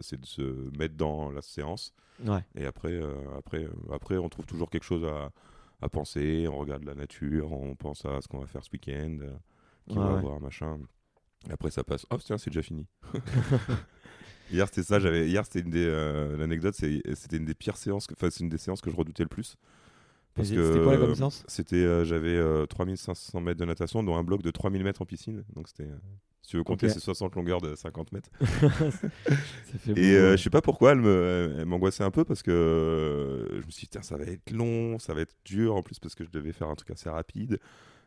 [0.00, 0.42] c'est de se
[0.76, 1.92] mettre dans la séance
[2.26, 2.44] Ouais.
[2.54, 3.00] Et après,
[3.38, 5.30] après, après, on trouve toujours quelque chose à,
[5.80, 9.16] à penser, on regarde la nature, on pense à ce qu'on va faire ce week-end,
[9.90, 10.12] qui Ouais, va ouais.
[10.12, 10.78] avoir, machin.
[11.48, 12.06] Et après, ça passe.
[12.10, 12.86] Oh, tiens, c'est déjà fini.
[14.50, 14.98] hier, c'était ça.
[15.00, 18.06] J'avais hier, c'était une des euh, l'anecdote, c'était une des pires séances.
[18.06, 19.56] que- Enfin, c'est une des séances que je redoutais le plus.
[20.34, 21.44] Parce Vas-y, que C'était quoi la euh, séance?
[21.48, 25.06] C'était, euh, j'avais euh, 3500 mètres de natation, dont un bloc de 3000 mètres en
[25.06, 25.44] piscine.
[25.54, 25.96] Donc c'était, euh,
[26.42, 28.30] si tu veux compter, c'est 60 longueurs de 50 mètres.
[29.96, 33.60] Et euh, je sais pas pourquoi, elle me, elle m'angoissait un peu parce que euh,
[33.60, 35.98] je me suis dit, Tiens, ça va être long, ça va être dur en plus
[35.98, 37.58] parce que je devais faire un truc assez rapide.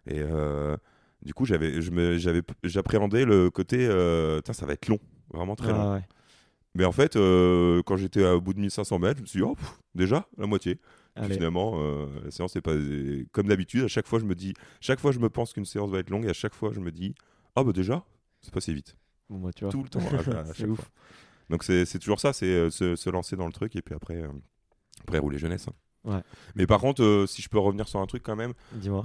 [0.07, 0.77] Et euh,
[1.23, 4.99] du coup, j'avais, je me, j'avais, j'appréhendais le côté, euh, Tiens, ça va être long,
[5.33, 5.81] vraiment très long.
[5.91, 6.03] Ah, ouais.
[6.75, 9.43] Mais en fait, euh, quand j'étais au bout de 1500 mètres, je me suis dit,
[9.43, 10.79] oh, pff, déjà, la moitié.
[11.15, 12.73] Puis finalement, euh, la séance n'est pas
[13.31, 13.83] comme d'habitude.
[13.83, 16.09] À chaque fois, je me dis, chaque fois, je me pense qu'une séance va être
[16.09, 17.13] longue, et à chaque fois, je me dis,
[17.55, 18.03] ah bah déjà,
[18.41, 18.97] c'est passé vite,
[19.29, 19.71] Bon, bah, tu vois.
[19.71, 19.99] tout le temps.
[19.99, 20.77] à- à C'est ouf.
[20.79, 20.87] fois.
[21.49, 24.23] Donc c'est c'est toujours ça, c'est se, se lancer dans le truc et puis après,
[25.01, 25.67] après rouler jeunesse.
[25.67, 25.73] hein.
[26.05, 26.21] Ouais.
[26.55, 28.53] Mais par contre, euh, si je peux revenir sur un truc quand même,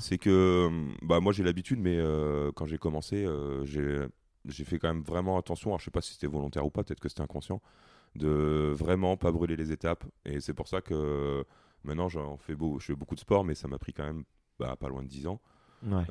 [0.01, 0.31] c'est que
[0.69, 5.03] euh, bah moi j'ai l'habitude, mais euh, quand j'ai commencé, euh, j'ai fait quand même
[5.03, 5.71] vraiment attention.
[5.71, 7.61] Alors je sais pas si c'était volontaire ou pas, peut-être que c'était inconscient,
[8.17, 10.05] de vraiment pas brûler les étapes.
[10.25, 11.45] Et c'est pour ça que
[11.85, 14.25] maintenant j'en fais beau, je fais beaucoup de sport, mais ça m'a pris quand même
[14.59, 15.41] bah, pas loin de 10 ans.
[15.87, 16.05] Ouais.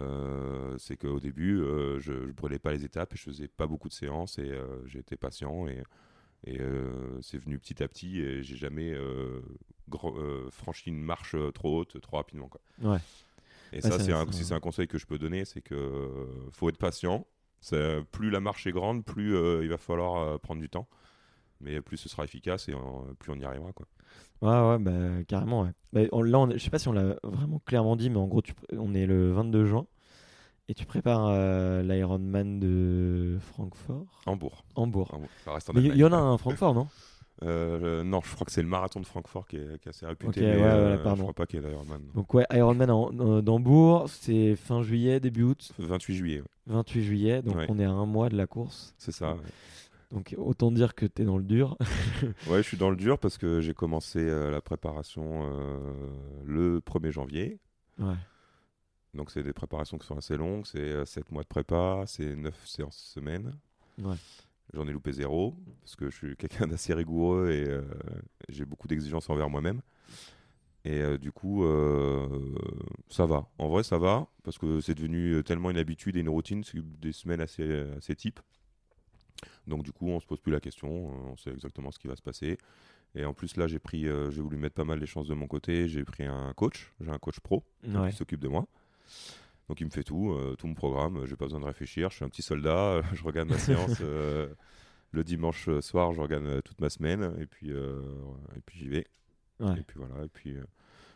[0.78, 3.94] C'est qu'au début, je, je brûlais pas les étapes et je faisais pas beaucoup de
[3.94, 5.84] séances et j'étais patient et,
[6.46, 9.42] et euh, c'est venu petit à petit et j'ai jamais euh,
[9.94, 12.48] euh, franchi une marche trop haute trop rapidement.
[12.48, 12.62] Quoi.
[12.82, 13.00] Ouais.
[13.74, 16.78] Et Ouais, ça, c'est un, si conseil que je peux donner, c'est que faut être
[16.78, 17.26] patient.
[17.60, 20.88] C'est- plus la marche est grande, plus il va falloir prendre du temps.
[21.60, 22.74] Mais plus ce sera efficace et
[23.20, 23.74] plus on y arrivera.
[23.74, 23.88] Quoi.
[24.42, 25.72] Ouais, ouais, bah, carrément, ouais.
[25.92, 28.28] Bah, on- là, on je sais pas si on l'a vraiment clairement dit, mais en
[28.28, 29.88] gros, tu on est le 22 juin
[30.70, 34.06] et tu prépares euh, l'Ironman de Francfort?
[34.26, 34.64] Hambourg.
[34.76, 35.10] Hambourg.
[35.14, 35.30] Hambourg.
[35.46, 36.88] Ça reste en Mais il y, en a un à Francfort, non?
[37.44, 40.08] Euh, non, je crois que c'est le marathon de Francfort qui est, qui est assez
[40.08, 40.28] réputé.
[40.28, 42.02] Ok, mais ouais, euh, voilà, je crois pas qu'il y ait d'Ironman.
[42.16, 46.48] Donc, ouais, Ironman d'Hambourg, c'est fin juillet, début août, 28 juillet, ouais.
[46.66, 47.68] 28 juillet, donc Ouais.
[47.70, 48.96] on est à un mois de la course.
[48.98, 49.34] c'est ça.
[49.36, 49.42] ouais.
[50.12, 51.78] Donc, autant dire que t'es dans le dur.
[52.50, 55.48] Ouais, je suis dans le dur parce que j'ai commencé euh, la préparation
[56.44, 57.60] le 1er janvier.
[58.00, 58.16] ouais.
[59.14, 60.66] Donc, c'est des préparations qui sont assez longues.
[60.66, 63.54] C'est 7 mois de prépa, c'est 9 séances semaine.
[64.02, 64.16] Ouais.
[64.74, 67.82] J'en ai loupé zéro parce que je suis quelqu'un d'assez rigoureux et euh,
[68.50, 69.82] j'ai beaucoup d'exigences envers moi-même.
[70.86, 72.54] Et euh, du coup, euh,
[73.10, 73.48] ça va.
[73.58, 76.80] En vrai, ça va parce que c'est devenu tellement une habitude et une routine, c'est
[77.00, 78.40] des semaines assez, assez types.
[79.68, 82.08] Donc du coup, on se pose plus la question, euh, on sait exactement ce qui
[82.08, 82.58] va se passer.
[83.16, 85.34] Et en plus, là, j'ai pris, euh, j'ai voulu mettre pas mal les chances de
[85.34, 85.88] mon côté.
[85.88, 88.12] J'ai pris un coach, j'ai un coach pro Ouais.
[88.12, 88.68] qui s'occupe de moi.
[89.70, 91.26] Donc il me fait tout, euh, tout mon programme.
[91.26, 92.10] J'ai pas besoin de réfléchir.
[92.10, 93.02] Je suis un petit soldat.
[93.14, 94.48] je regarde ma séance euh,
[95.12, 96.14] le dimanche soir.
[96.14, 98.02] Je regarde euh, toute ma semaine et puis euh,
[98.56, 99.08] et puis j'y vais.
[99.60, 99.78] Ouais.
[99.78, 100.24] Et puis voilà.
[100.24, 100.56] Et puis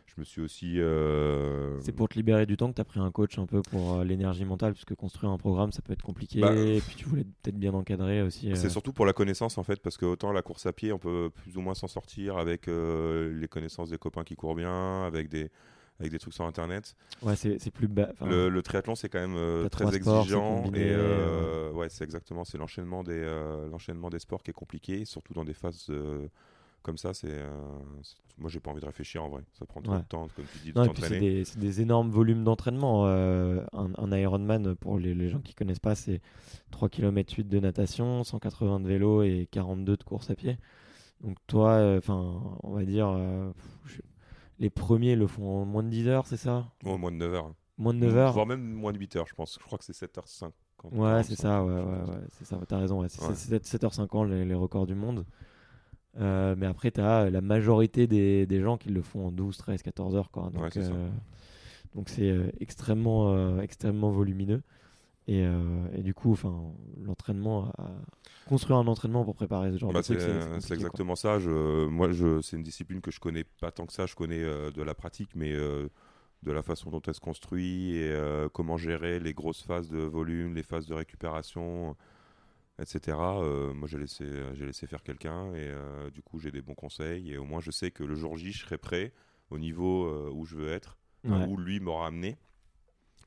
[0.06, 0.78] je me suis aussi.
[1.80, 4.04] C'est pour te libérer du temps que tu as pris un coach un peu pour
[4.04, 6.40] l'énergie mentale, puisque construire un programme, ça peut être compliqué.
[6.40, 8.54] Bah, et puis tu voulais peut-être bien encadrer aussi.
[8.54, 10.98] C'est surtout pour la connaissance en fait, parce que autant la course à pied, on
[10.98, 15.30] peut plus ou moins s'en sortir avec les connaissances des copains qui courent bien, avec
[15.30, 15.50] des,
[16.02, 16.94] avec des trucs sur internet.
[17.22, 18.10] Ouais, c'est c'est plus bas.
[18.24, 20.62] le, le triathlon, c'est quand même euh, très sports, exigeant.
[20.62, 24.54] combiné, et euh, ouais, c'est exactement, c'est l'enchaînement des, euh, l'enchaînement des sports qui est
[24.54, 26.26] compliqué, surtout dans des phases euh,
[26.82, 27.14] comme ça.
[27.14, 27.48] C'est, euh,
[28.38, 29.42] moi, j'ai pas envie de réfléchir en vrai.
[29.52, 29.98] Ça prend trop Ouais.
[30.00, 33.06] de temps, comme tu dis, de c'est des, énormes volumes d'entraînement.
[33.06, 36.20] euh, un, un Ironman, pour les, les gens qui connaissent pas, c'est
[36.70, 40.56] 3 km 8 de natation, 180 de vélo et 42 de course à pied.
[41.20, 43.52] Donc toi, enfin, on va dire, euh,
[44.62, 46.64] les premiers le font en moins de 10 heures, c'est ça?
[46.84, 47.52] Moins de 9 heures.
[47.76, 48.32] Moins de 9 heures?
[48.32, 49.58] Voire même moins de 8 heures, je pense.
[49.60, 50.52] Je crois que c'est 7h50.
[50.92, 53.34] Ouais, c'est ça, ouais, ouais, ouais, c'est ça, t'as raison, ouais, c'est Ouais.
[53.34, 55.24] c'est 7h50 les, les records du monde.
[56.18, 59.82] Euh, mais après, t'as la majorité des, des gens qui le font en 12, 13,
[59.82, 60.50] 14 heures, quoi.
[60.52, 60.92] Donc, Ouais, c'est ça.
[60.92, 61.08] euh,
[61.94, 64.62] donc c'est euh, extrêmement, euh, extrêmement volumineux.
[65.28, 67.92] Et, euh, et du coup, enfin, l'entraînement, à-
[68.48, 70.20] construire un entraînement pour préparer ce genre Bah, de c'est truc,
[70.62, 70.74] c'est- quoi.
[70.76, 71.38] exactement ça.
[71.38, 74.06] Je, moi, je, c'est une discipline que je connais pas tant que ça.
[74.06, 75.88] Je connais euh, de la pratique, mais euh,
[76.42, 79.98] de la façon dont elle se construit et euh, comment gérer les grosses phases de
[80.00, 81.96] volume, les phases de récupération,
[82.80, 83.16] etc.
[83.42, 86.74] Euh, moi, j'ai laissé, j'ai laissé faire quelqu'un et euh, du coup, j'ai des bons
[86.74, 89.12] conseils et au moins, je sais que le jour J, je serai prêt
[89.50, 91.46] au niveau euh, où je veux être, Ouais.
[91.46, 92.36] où lui m'aura amené.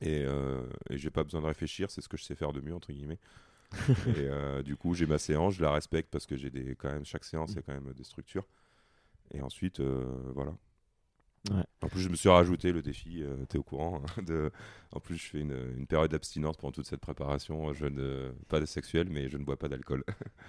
[0.00, 2.60] Et, euh, et j'ai pas besoin de réfléchir, c'est ce que je sais faire de
[2.60, 3.18] mieux entre guillemets.
[4.06, 6.92] et euh, du coup, j'ai ma séance, je la respecte parce que j'ai des quand
[6.92, 8.46] même chaque séance, il y a quand même des structures.
[9.32, 10.04] Et ensuite, euh,
[10.34, 10.54] voilà.
[11.50, 11.62] Ouais.
[11.82, 14.02] En plus, je me suis rajouté le défi, euh, t'es au courant.
[14.18, 14.50] hein, de...
[14.92, 17.72] En plus, je fais une, une période d'abstinence pendant toute cette préparation.
[17.74, 18.30] Je ne...
[18.48, 20.02] Pas de sexuel, mais je ne bois pas d'alcool.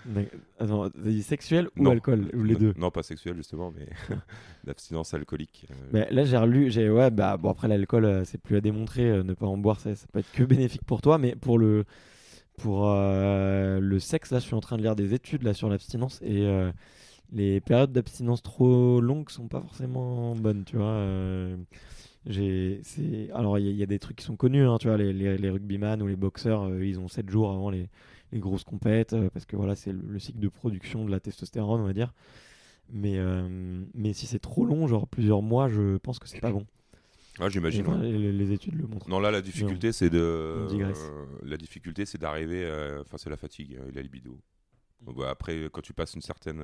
[0.60, 1.92] Attends, dit sexuel ou Non.
[1.92, 2.74] alcool Ou les Non- deux?
[2.78, 3.88] Non, pas sexuel, justement, mais
[4.64, 5.68] d'abstinence alcoolique.
[5.70, 8.62] euh, Mais là, j'ai relu, j'ai ouais, bah bon après l'alcool, euh, c'est plus à
[8.62, 11.36] démontrer, euh, ne pas en boire, ça, ça peut être que bénéfique pour toi, mais
[11.36, 11.86] pour le
[12.58, 15.70] pour euh, le sexe, là, je suis en train de lire des études là sur
[15.70, 16.72] l'abstinence et euh,
[17.32, 20.86] les périodes d'abstinence trop longues sont pas forcément bonnes, tu vois.
[20.88, 21.58] euh,
[22.26, 24.78] j'ai, c'est, alors il y, a- il y a des trucs qui sont connus, hein,
[24.80, 27.70] tu vois, les, les, les rugbyman ou les boxeurs, euh, ils ont 7 jours avant
[27.70, 27.90] les,
[28.34, 31.20] les grosses compètes euh, parce que voilà, c'est le, le cycle de production de la
[31.20, 32.14] testostérone, on va dire.
[32.90, 33.18] Mais,
[33.94, 36.66] mais si c'est trop long, genre plusieurs mois, je pense que c'est pas bon.
[37.40, 37.86] Ah, j'imagine.
[37.86, 38.12] ouais.
[38.12, 39.10] les, les études le montrent.
[39.10, 40.66] Non, là, la difficulté, c'est de.
[41.44, 42.66] la difficulté, c'est d'arriver.
[43.02, 44.40] Enfin, c'est la fatigue et la libido.
[45.02, 46.64] Donc, bah, après, quand tu passes une certaine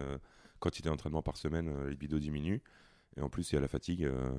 [0.64, 2.62] euh, quantité d'entraînement par semaine, euh, la libido diminue.
[3.18, 4.06] Et en plus, il y a la fatigue.
[4.06, 4.32] euh,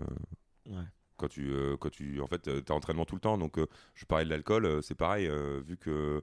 [0.69, 0.83] Ouais.
[1.17, 3.39] Quand tu, euh, quand tu, en fait, as entraînement tout le temps.
[3.39, 3.59] Donc,
[3.95, 5.31] je parlais de l'alcool, c'est pareil.
[5.65, 6.23] vu que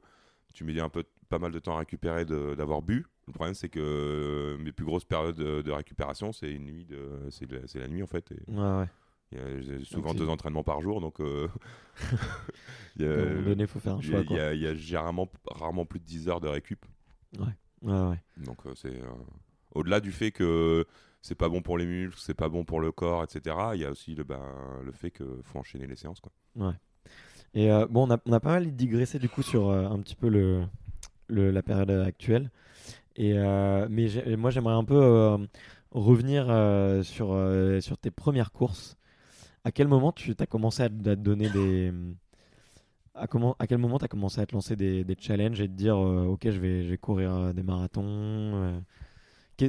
[0.53, 3.05] tu mets un peu, pas mal de temps à récupérer d'avoir bu.
[3.27, 7.75] Le problème, c'est que mes plus grosses périodes de, récupération, c'est une nuit, de, c'est
[7.79, 8.31] la, nuit en fait.
[8.33, 8.89] Et Ouais, ouais.
[9.31, 11.47] il y a- souvent deux entraînements par jour, donc euh,
[12.97, 14.19] il y À a- un moment donné, il faut faire un il y choix.
[14.19, 16.85] a, il y a- il y a généralement rarement plus de 10 heures de récup.
[17.39, 17.45] Ouais,
[17.83, 18.21] ouais.
[18.43, 19.07] Donc euh, c'est euh,
[19.75, 20.85] au-delà du fait que
[21.21, 23.55] c'est pas bon pour les muscles, c'est pas bon pour le corps, etc.
[23.75, 24.41] Il y a aussi le, ben,
[24.83, 26.19] le fait qu'il faut enchaîner les séances.
[26.19, 26.31] Quoi.
[27.53, 29.99] Et euh, bon, on a, on a pas mal digressé du coup sur euh, un
[29.99, 30.63] petit peu le,
[31.27, 32.49] le- la période actuelle.
[33.15, 34.07] Et, euh, mais
[34.37, 35.37] moi, j'aimerais un peu
[35.91, 36.45] revenir
[37.03, 37.37] sur,
[37.81, 38.97] sur tes premières courses.
[39.63, 41.91] À quel moment tu as commencé à, te- donner des.
[43.13, 45.73] À, comment, à quel moment tu commencé à te lancer des, des challenges et te
[45.73, 48.81] dire Ok, je vais, je vais courir des marathons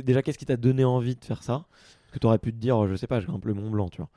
[0.01, 1.67] Déjà, qu'est-ce qui t'a donné envie de faire ça?
[1.71, 3.89] Parce que tu aurais pu te dire Je sais pas, je grimpe le Mont Blanc,
[3.89, 4.11] tu vois.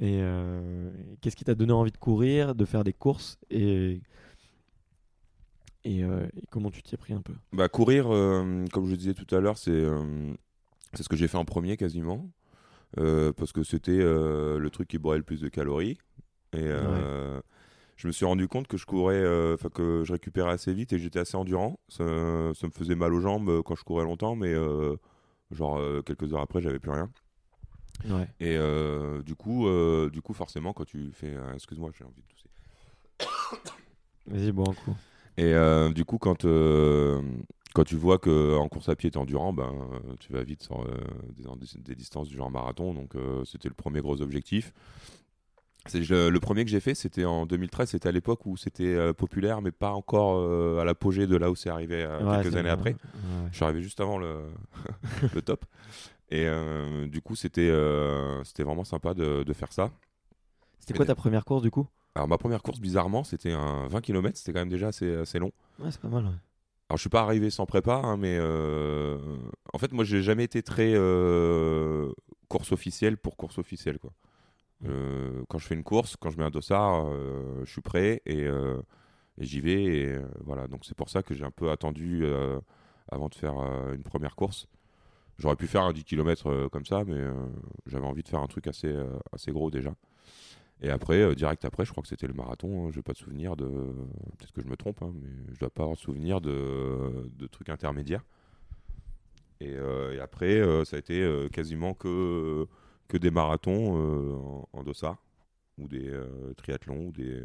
[0.00, 4.00] Et euh, qu'est-ce qui t'a donné envie de courir, de faire des courses et,
[5.84, 7.32] et, euh, et comment tu t'y es pris un peu?
[7.52, 9.86] Bah, courir, euh, comme je disais tout à l'heure, c'est
[10.94, 12.30] c'est ce que j'ai fait en premier quasiment.
[12.96, 15.98] Parce que c'était le truc qui brûlait le plus de calories.
[16.52, 16.68] Et
[17.96, 20.98] je me suis rendu compte que je courais, enfin que je récupérais assez vite et
[21.00, 21.80] j'étais assez endurant.
[21.88, 22.04] Ça,
[22.54, 24.54] ça me faisait mal aux jambes quand je courais longtemps, mais
[25.50, 27.10] genre euh, quelques heures après, j'avais plus rien.
[28.06, 28.28] Ouais.
[28.40, 32.22] Et euh, du coup, euh, du coup, forcément, quand tu fais, euh, excuse-moi, j'ai envie
[32.22, 33.72] de tousser.
[34.26, 34.96] Vas-y, bon, un coup.
[35.36, 35.54] Et
[35.94, 36.44] du coup, quand,
[37.74, 39.72] quand tu vois qu'en course à pied, tu es endurant, ben,
[40.18, 40.84] tu vas vite sur
[41.36, 41.44] des,
[41.78, 42.92] des distances du genre marathon.
[42.92, 44.72] Donc, c'était le premier gros objectif.
[45.94, 47.90] Le, le premier que j'ai fait, c'était en 2013.
[47.90, 51.50] C'était à l'époque où c'était euh, populaire, mais pas encore euh, à l'apogée de là
[51.50, 52.90] où c'est arrivé euh, Ouais, quelques années après.
[52.92, 53.48] ouais.
[53.50, 54.42] Je suis arrivé juste avant le,
[55.34, 55.64] le top.
[56.30, 56.46] Et
[57.08, 57.72] du coup, c'était
[58.44, 59.90] c'était vraiment sympa de, de faire ça.
[60.78, 61.86] C'était quoi ta première course du coup?
[62.14, 64.36] Alors, ma première course, bizarrement, c'était un 20 km.
[64.36, 65.52] C'était quand même déjà assez, assez long.
[65.78, 66.24] Ouais, c'est pas mal.
[66.24, 66.30] ouais.
[66.90, 68.38] Alors, je suis pas arrivé sans prépa, hein, mais
[69.72, 70.92] en fait, moi, j'ai jamais été très
[72.48, 73.98] course officielle pour course officielle.
[73.98, 74.12] Quoi.
[74.84, 78.22] Euh, quand je fais une course, quand je mets un dossard, euh, je suis prêt
[78.26, 78.80] et, euh,
[79.38, 80.20] j'y vais.
[80.40, 80.68] Voilà.
[80.68, 82.24] Donc, c'est pour ça que j'ai un peu attendu
[83.10, 83.54] avant de faire
[83.92, 84.68] une première course.
[85.38, 87.22] J'aurais pu faire un 10 km comme ça, mais
[87.86, 88.92] j'avais envie de faire un truc assez,
[89.48, 89.94] gros déjà.
[90.80, 92.90] Et après, direct après, je crois que c'était le marathon.
[92.90, 93.66] Je n'ai pas de souvenir de.
[94.38, 97.68] Peut-être que je me trompe, hein, mais je dois pas avoir de souvenir de, trucs
[97.68, 98.24] intermédiaires.
[99.60, 99.76] Et,
[100.20, 102.66] après, ça a été quasiment que,
[103.08, 105.16] que des marathons euh, en, en dossard,
[105.78, 107.42] ou des euh, triathlons, ou des,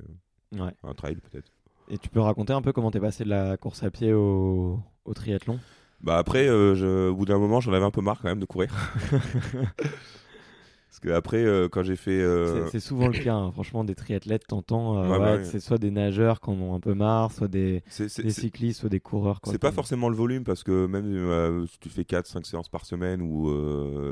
[0.54, 0.72] Ouais.
[0.84, 1.52] un trail peut-être.
[1.90, 4.80] Et tu peux raconter un peu comment t'es passé de la course à pied au,
[5.06, 5.60] au triathlon?
[6.02, 8.40] Bah après, euh, je- au bout d'un moment, j'en avais un peu marre quand même
[8.40, 8.72] de courir.
[10.90, 12.22] Parce que après, euh, quand j'ai fait.
[12.22, 13.52] euh, C'est- souvent le cas, hein.
[13.52, 15.02] franchement, des triathlètes, t'entends.
[15.02, 15.44] Ouais, ouais, ouais.
[15.44, 18.90] C'est soit des nageurs qui en ont un peu marre, soit des, des cyclistes, soit
[18.90, 19.40] des coureurs.
[19.46, 23.22] C'est pas forcément le volume parce que même si tu fais 4-5 séances par semaine
[23.24, 23.50] ou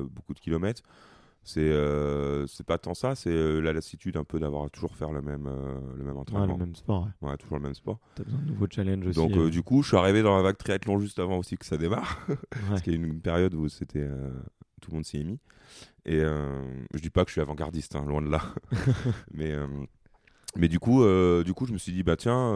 [0.09, 0.81] beaucoup de kilomètres,
[1.43, 4.95] c'est euh, c'est pas tant ça, c'est euh, la lassitude un peu d'avoir à toujours
[4.95, 6.45] faire le même, euh, le même Ouais, entraînement.
[6.53, 7.07] le même sport.
[7.21, 7.29] ouais.
[7.29, 7.99] Ouais, toujours le même sport.
[8.15, 9.19] T'as besoin de nouveaux challenges aussi.
[9.19, 11.65] Donc euh, du coup, je suis arrivé dans la vague triathlon juste avant aussi que
[11.65, 12.35] ça démarre, ouais.
[12.69, 14.07] parce qu'il y a une période où c'était
[14.81, 15.39] tout le monde s'y est mis.
[16.05, 18.41] Et je dis pas que je suis avant-gardiste, hein, loin de là.
[19.33, 19.55] mais
[20.57, 21.03] mais du coup,
[21.43, 22.51] du coup, je me suis dit bah tiens,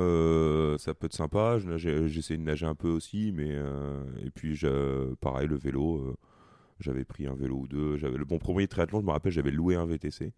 [0.77, 1.57] ça peut être sympa.
[1.59, 3.49] Je J'essaie de nager un peu aussi, mais
[4.23, 6.15] et puis je- pareil le vélo.
[6.79, 7.97] J'avais pris un vélo ou deux.
[7.97, 8.99] J'avais le bon premier triathlon.
[9.01, 10.33] Je me rappelle, j'avais loué un VTC.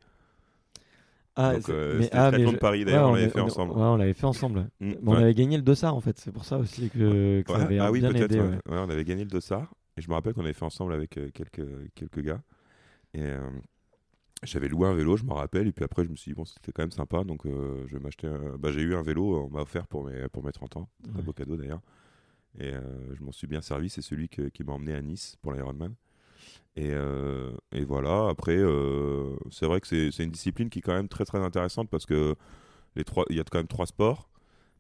[1.40, 3.74] Ah, Donc, euh, mais- ah, mais triathlon je- de Paris, d'ailleurs, on l'avait fait ensemble.
[3.74, 4.70] Ouais, on l'avait fait ensemble.
[4.80, 5.22] Mm, Bon, On ouais.
[5.24, 7.80] avait gagné le dossard en fait, c'est pour ça aussi que, que ça Ouais, avait
[7.80, 8.24] ah oui, bien peut-être.
[8.32, 8.40] aidé.
[8.40, 8.48] ouais.
[8.48, 8.56] ouais.
[8.56, 9.74] Ouais, on avait gagné le dossard.
[9.98, 12.42] Et je me rappelle qu'on avait fait ensemble avec euh, quelques, quelques gars.
[13.14, 13.50] Et, euh,
[14.44, 16.46] J'avais loué un vélo, je me rappelle, et puis après je me suis dit bon
[16.46, 18.28] c'était quand même sympa, donc euh, je vais m'acheter.
[18.28, 20.88] un- Bah, j'ai eu un vélo, on m'a offert pour mes pour mes 30 ans,
[21.12, 21.24] un Ouais.
[21.24, 21.82] beau cadeau d'ailleurs,
[22.60, 23.90] et je m'en suis bien servi.
[23.90, 25.96] C'est celui que- qui m'a emmené à Nice pour l'Ironman.
[26.76, 28.28] Et, euh, et voilà.
[28.30, 31.90] Après, euh, c'est vrai que c'est une discipline qui est quand même très très intéressante
[31.90, 32.36] parce que
[32.96, 34.30] les trois, il y a quand même trois sports,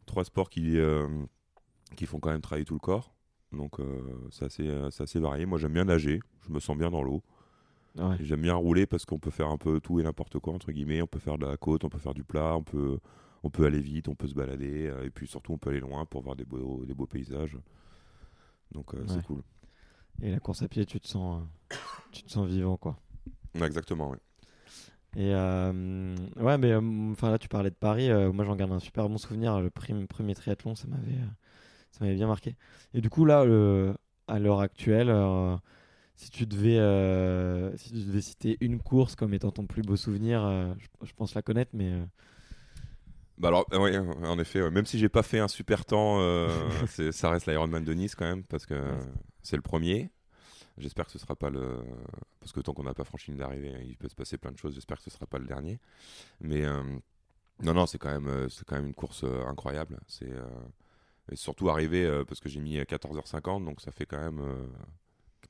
[0.05, 1.07] trois sports qui euh,
[1.95, 3.13] qui font quand même travailler tout le corps.
[3.51, 3.77] Donc
[4.29, 5.45] c'est assez, c'est assez varié.
[5.45, 7.23] Moi j'aime bien nager, je me sens bien dans l'eau.
[7.95, 8.17] Ouais.
[8.19, 11.01] J'aime bien rouler parce qu'on peut faire un peu tout et n'importe quoi entre guillemets.
[11.01, 12.99] On peut faire de la côte, on peut faire du plat, on peut,
[13.43, 16.05] on peut aller vite, on peut se balader et puis surtout on peut aller loin
[16.05, 17.57] pour voir des beaux, des beaux paysages.
[18.71, 18.99] Donc Ouais.
[19.07, 19.41] c'est cool.
[20.21, 21.45] Et la course à pied, tu te sens, euh,
[22.11, 22.97] tu te sens vivant, quoi.
[23.55, 24.09] Exactement.
[24.11, 24.17] ouais.
[25.15, 28.09] Et euh, ouais, mais euh, enfin là, tu parlais de Paris.
[28.11, 29.59] euh, moi, j'en garde un super bon souvenir.
[29.61, 31.17] Le premier triathlon, ça m'avait,
[31.91, 32.55] ça m'avait bien marqué.
[32.93, 33.41] Et du coup, là,
[34.27, 35.13] à l'heure actuelle,
[36.15, 36.77] si tu devais,
[37.77, 40.41] si tu devais citer une course comme étant ton plus beau souvenir,
[40.79, 41.93] je, je pense la connaître, mais
[43.37, 44.71] Bah alors, ouais, en effet, ouais.
[44.71, 46.19] même si j'ai pas fait un super temps,
[47.11, 48.75] ça reste l'Ironman de Nice quand même, parce que
[49.47, 50.11] c'est le premier.
[50.77, 51.79] J'espère que ce sera pas le.
[52.39, 54.57] Parce que tant qu'on n'a pas franchi une d'arrivée, il peut se passer plein de
[54.57, 54.75] choses.
[54.75, 55.79] J'espère que ce sera pas le dernier.
[56.39, 56.83] Mais euh,
[57.63, 59.99] non, non, c'est quand, même, euh, quand même une course euh, incroyable.
[60.07, 60.29] C'est.
[60.31, 60.43] euh,
[61.31, 64.41] Et surtout arriver, euh, parce que j'ai mis 14h50, donc ça fait quand même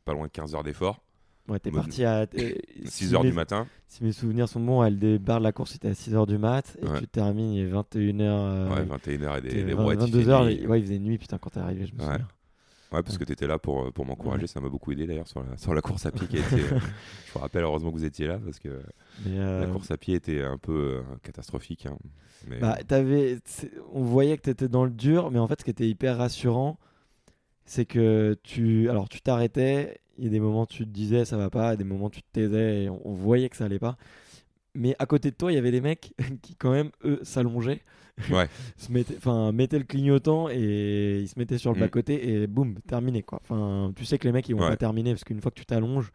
[0.06, 1.04] pas loin de 15 heures d'effort.
[1.50, 2.26] ouais, t'es parti à
[2.86, 3.68] 6 heures du matin.
[3.90, 6.78] Si mes souvenirs sont bons, elle débarre de la course, c'était à 6h du mat,
[6.82, 7.00] et Ouais.
[7.02, 8.70] tu termines, il est 21h.
[8.74, 10.56] Ouais, 21h et des, t'es des 20 brouettes, il fait 22h, nuit.
[10.60, 12.28] les- ouais, il faisait nuit, putain, quand t'es arrivé, je me souviens.
[12.92, 15.28] Ouais, parce que tu étais là pour, euh, pour m'encourager, ça m'a beaucoup aidé d'ailleurs
[15.28, 16.62] sur la, sur la course à pied qui a été.
[16.62, 16.80] euh,
[17.28, 18.82] je vous rappelle, heureusement que vous étiez là parce que euh,
[19.62, 21.86] la course à pied était un peu euh, catastrophique.
[21.86, 21.98] hein.
[22.48, 25.60] Mais, Bah, t'avais, c'est- on voyait que tu étais dans le dur, mais en fait,
[25.60, 26.78] ce qui était hyper rassurant,
[27.66, 31.26] c'est que tu, alors tu t'arrêtais, il y a des moments où tu te disais
[31.26, 33.58] ça va pas, et des moments où tu te taisais et on, on voyait que
[33.58, 33.98] ça allait pas.
[34.76, 37.82] Mais à côté de toi, il y avait des mecs qui, quand même, eux, s'allongeaient,
[38.32, 38.48] Ouais.
[38.78, 41.82] se mettaient, enfin, mettaient le clignotant et ils se mettaient sur le Mm.
[41.82, 43.42] bas-côté et boum, terminé quoi.
[43.96, 44.70] Tu sais que les mecs ils vont Ouais.
[44.70, 46.12] pas terminer parce qu'une fois que tu t'allonges,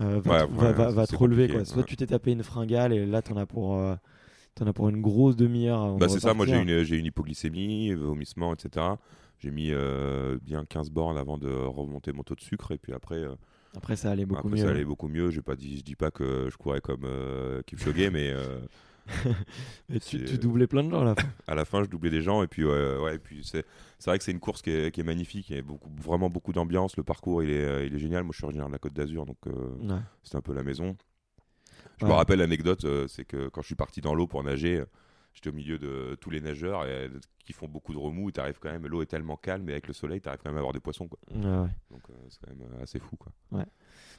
[0.00, 1.64] euh, va, Ouais, va, te relever quoi.
[1.64, 3.76] Soit tu t'es tapé une fringale et là t'en as pour.
[3.76, 3.94] euh,
[4.56, 5.96] T'en as pour une grosse demi-heure.
[5.96, 8.86] Bah, c'est ça, moi j'ai une, j'ai une hypoglycémie, vomissement, etc.
[9.40, 12.92] J'ai mis euh, bien 15 bornes avant de remonter mon taux de sucre et puis
[12.92, 13.34] après, euh,
[13.76, 14.62] Après, ça allait beaucoup après mieux.
[14.64, 15.30] ça allait beaucoup mieux.
[15.30, 18.60] Je dis pas que je courais comme euh, Kipchoge, mais euh,
[19.92, 21.28] Et tu, tu doublais plein de gens à la fin.
[21.46, 23.64] à la fin je doublais des gens et puis ouais, ouais, et puis c'est
[23.98, 25.90] c'est vrai que c'est une course qui est, qui est magnifique, il y a beaucoup,
[26.00, 26.96] vraiment beaucoup d'ambiance.
[26.96, 28.22] Le parcours il est, euh, il est génial.
[28.24, 30.00] Moi je suis originaire de la Côte d'Azur donc euh, Ouais.
[30.22, 30.96] c'est un peu la maison.
[31.98, 32.10] Je Ouais.
[32.10, 34.82] me rappelle l'anecdote, euh, c'est que quand je suis parti dans l'eau pour nager,
[35.32, 37.08] j'étais au milieu de tous les nageurs et, euh,
[37.44, 38.30] qui font beaucoup de remous.
[38.30, 40.50] Et arrives quand même, l'eau est tellement calme et avec le soleil, tu arrives quand
[40.50, 41.06] même à avoir des poissons.
[41.08, 41.18] Quoi.
[41.30, 41.68] Ouais.
[41.90, 43.16] Donc euh, c'est quand même assez fou.
[43.16, 43.30] Quoi.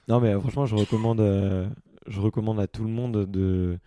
[0.07, 1.19] Non, mais franchement, je recommande,
[2.07, 3.77] je recommande à tout le monde de.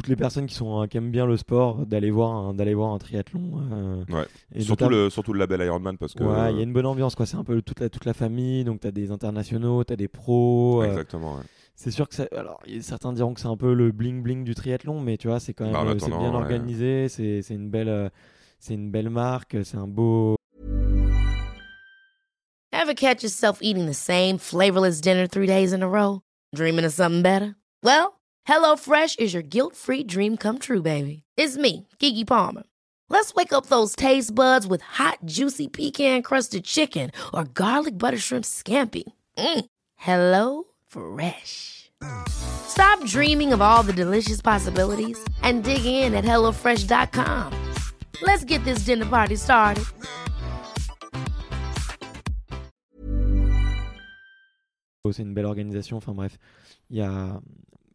[0.00, 2.54] Tout- toutes les personnes qui, sont, euh, qui aiment bien le sport d'aller voir, un-
[2.54, 3.60] d'aller voir un triathlon.
[3.70, 4.26] euh, Ouais.
[4.54, 6.24] et surtout, notamment- le, surtout le label Ironman parce que.
[6.24, 7.26] Ouais, il y a une bonne ambiance, quoi.
[7.26, 8.64] C'est un peu toute la, toute la famille.
[8.64, 10.82] Donc, tu as des internationaux, tu as des pros.
[10.82, 11.34] euh, Exactement.
[11.36, 11.42] ouais.
[11.74, 12.26] c'est sûr que ça.
[12.36, 15.52] Alors, certains diront que c'est un peu le bling-bling du triathlon, mais tu vois, c'est
[15.54, 16.36] quand même Bah, euh, c'est bien ouais.
[16.36, 17.08] organisé.
[17.08, 18.08] C'est c'est une, belle, euh,
[18.58, 19.56] c'est une belle marque.
[19.64, 20.36] C'est un beau.
[22.72, 26.20] Ever catch yourself eating the same flavorless dinner three days in a row?
[26.54, 27.54] Dreaming of something better?
[27.82, 31.22] Well, HelloFresh is your guilt free dream come true, baby.
[31.36, 32.62] It's me, Kiki Palmer.
[33.08, 38.18] Let's wake up those taste buds with hot, juicy pecan crusted chicken or garlic butter
[38.18, 39.02] shrimp scampi.
[39.36, 39.64] Mm.
[39.96, 41.90] Hello Fresh.
[42.28, 47.52] Stop dreaming of all the delicious possibilities and dig in at HelloFresh.com.
[48.22, 49.84] Let's get this dinner party started.
[55.12, 55.96] C'est une belle organisation.
[55.96, 56.38] Enfin, bref.
[56.90, 57.40] Il y a.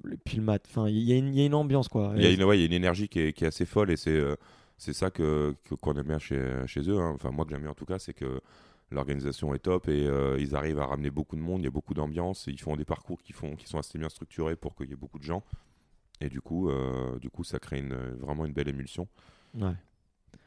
[0.05, 0.63] le- Puis le mat.
[0.69, 2.13] Enfin, il y, a une- il y a une ambiance, quoi.
[2.15, 3.91] Il y, a une, ouais, y a une énergie qui est, qui est assez folle
[3.91, 4.35] et c'est euh,
[4.77, 6.99] c'est ça que qu'on aime bien chez, chez eux.
[6.99, 7.11] hein.
[7.15, 8.41] Enfin, moi que j'aime bien en tout cas, c'est que
[8.91, 11.61] l'organisation est top et euh, ils arrivent à ramener beaucoup de monde.
[11.61, 12.47] Il y a beaucoup d'ambiance.
[12.47, 14.93] et Ils font des parcours qui, font, qui sont assez bien structurés pour qu'il y
[14.93, 15.43] ait beaucoup de gens.
[16.21, 19.07] Et du coup, euh, du coup ça crée une, vraiment une belle émulsion.
[19.59, 19.73] Ouais.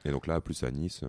[0.05, 1.09] Et donc là, plus à Nice, euh,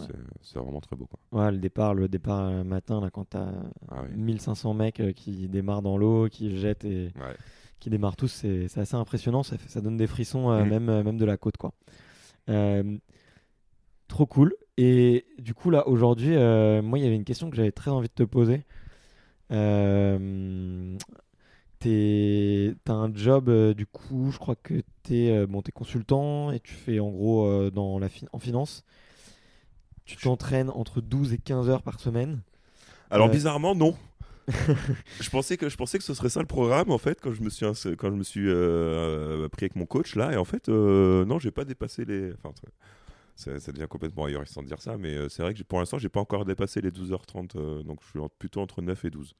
[0.00, 0.06] Ouais.
[0.42, 1.06] c'est- vraiment très beau.
[1.06, 1.18] Quoi.
[1.44, 3.50] Ouais, le départ, le départ matin, là, quand t'as
[3.90, 4.08] Ah ouais.
[4.14, 7.36] 1500 mecs qui démarrent dans l'eau, qui jettent et Ouais.
[7.82, 8.28] Qui démarrent tous,
[8.68, 9.42] c'est assez impressionnant.
[9.42, 10.68] Ça, fait- ça donne des frissons, euh, Mhm.
[10.70, 11.72] même, euh, même de la côte, quoi.
[12.48, 12.96] Euh,
[14.08, 14.54] trop cool.
[14.78, 18.08] Et du coup, là, aujourd'hui, moi, il y avait une question que j'avais très envie
[18.08, 18.62] de te poser.
[22.84, 27.00] T'as un job, du coup, je crois que t'es bon, es consultant et tu fais
[27.00, 28.84] en gros dans la fi- en finance.
[30.04, 32.40] Tu t'entraînes entre 12 et 15 heures par semaine.
[33.10, 33.94] Alors bizarrement, non.
[35.20, 37.42] je pensais que je pensais que ce serait ça le programme en fait quand je
[37.42, 37.66] me suis
[37.96, 41.38] quand je me suis euh, pris avec mon coach là et en fait euh, non
[41.38, 42.52] j'ai pas dépassé les enfin
[43.36, 45.98] ça, ça devient complètement ailleurs sans dire ça mais euh, c'est vrai que pour l'instant
[45.98, 49.34] j'ai pas encore dépassé les 12h30 euh, donc je suis plutôt entre 9 et 12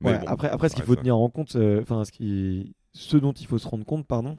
[0.00, 2.74] Mais Ouais, bon, après, après, ce qu'il faut tenir en compte, enfin, ce, qui...
[2.92, 4.38] ce dont il faut se rendre compte, pardon,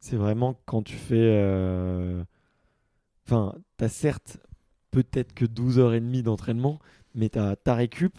[0.00, 2.24] c'est vraiment quand tu fais.
[3.26, 4.38] Enfin, t'as certes
[4.90, 6.78] peut-être que 12h30 d'entraînement,
[7.14, 8.16] mais t'as ta récup,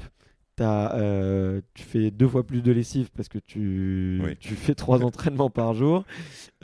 [0.56, 4.36] t'as, euh, tu fais deux fois plus de lessive parce que tu, Oui.
[4.39, 6.06] tu fais trois entraînements par jour.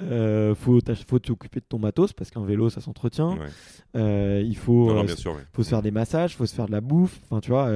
[0.01, 3.37] Euh, faut t'occuper de ton matos parce qu'un vélo, ça s'entretient.
[3.37, 3.47] Ouais.
[3.95, 5.41] Euh, il faut, Non, non, bien sûr ouais.
[5.53, 7.19] faut se faire des massages, faut se faire de la bouffe.
[7.25, 7.69] Enfin, tu vois,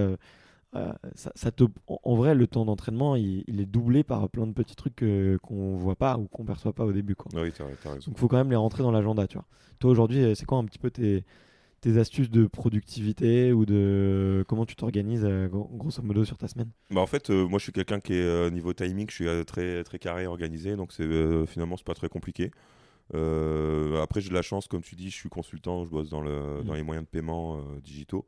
[1.15, 4.53] ça, ça te, en, vrai, le temps d'entraînement, il, il est doublé par plein de
[4.53, 5.03] petits trucs
[5.41, 7.15] qu'on voit pas ou qu'on perçoit pas au début.
[7.15, 7.31] Quoi.
[7.33, 9.45] Donc, faut quand même les rentrer dans l'agenda, tu vois.
[9.79, 11.25] Toi, aujourd'hui, c'est quoi un petit peu tes,
[11.85, 16.47] tes astuces de productivité ou de comment tu t'organises, euh, gro- grosso modo, sur ta
[16.47, 16.71] semaine?
[16.89, 19.27] Bah en fait, euh, moi je suis quelqu'un qui est euh, niveau timing, je suis
[19.27, 21.07] euh, très très carré, organisé, donc c'est
[21.45, 22.49] finalement c'est pas très compliqué.
[23.13, 26.61] Après j'ai de la chance, comme tu dis, je suis consultant, je bosse dans le
[26.61, 26.65] Mm.
[26.65, 28.25] dans les moyens de paiement digitaux,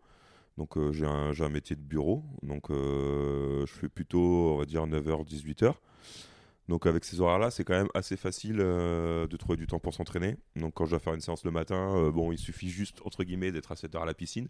[0.59, 5.25] donc j'ai un un métier de bureau, donc je fais plutôt on va dire 9h
[5.25, 5.73] 18h.
[6.67, 9.93] Donc avec ces horaires-là, c'est quand même assez facile euh, de trouver du temps pour
[9.93, 10.35] s'entraîner.
[10.57, 13.23] Donc quand je dois faire une séance le matin, euh, bon, il suffit juste entre
[13.23, 14.49] guillemets d'être à 7h à la piscine.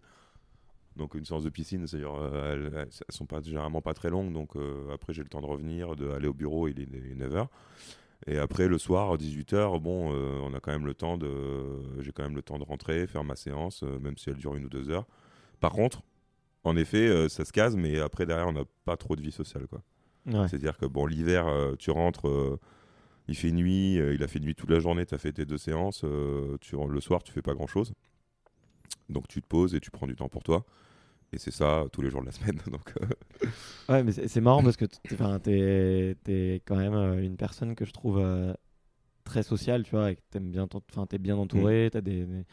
[0.95, 4.53] Donc une séance de piscine, c'est-à-dire euh, elles, sont pas généralement pas très longues, donc
[4.91, 7.47] après j'ai le temps de revenir, d'aller au bureau, il est 9h.
[8.26, 12.11] Et après le soir, 18h, bon, euh, on a quand même le temps de, j'ai
[12.11, 14.70] quand même le temps de rentrer, faire ma séance, même si elle dure une ou
[14.70, 15.05] deux heures.
[15.59, 16.01] Par contre,
[16.63, 19.68] en effet, ça se case, mais après derrière, on n'a pas trop de vie sociale,
[19.68, 19.84] quoi.
[20.28, 20.48] Ouais.
[20.48, 22.60] C'est-à-dire que bon, l'hiver, euh, tu rentres, euh,
[23.28, 25.46] il fait nuit, euh, il a fait nuit toute la journée, tu as fait tes
[25.46, 26.06] deux séances,
[26.62, 27.94] tu, le soir, tu fais pas grand-chose.
[29.10, 30.66] Donc tu te poses et tu prends du temps pour toi.
[31.34, 32.60] Et c'est ça tous les jours de la semaine.
[32.72, 32.94] Donc,
[33.90, 37.86] Ouais, mais c'est marrant parce que t- enfin, t'es es quand même une personne que
[37.86, 38.22] je trouve
[39.24, 42.26] très sociale, tu vois, et que t'aimes bien, t'en- enfin, t'es bien entouré, t'as des,
[42.26, 42.46] des-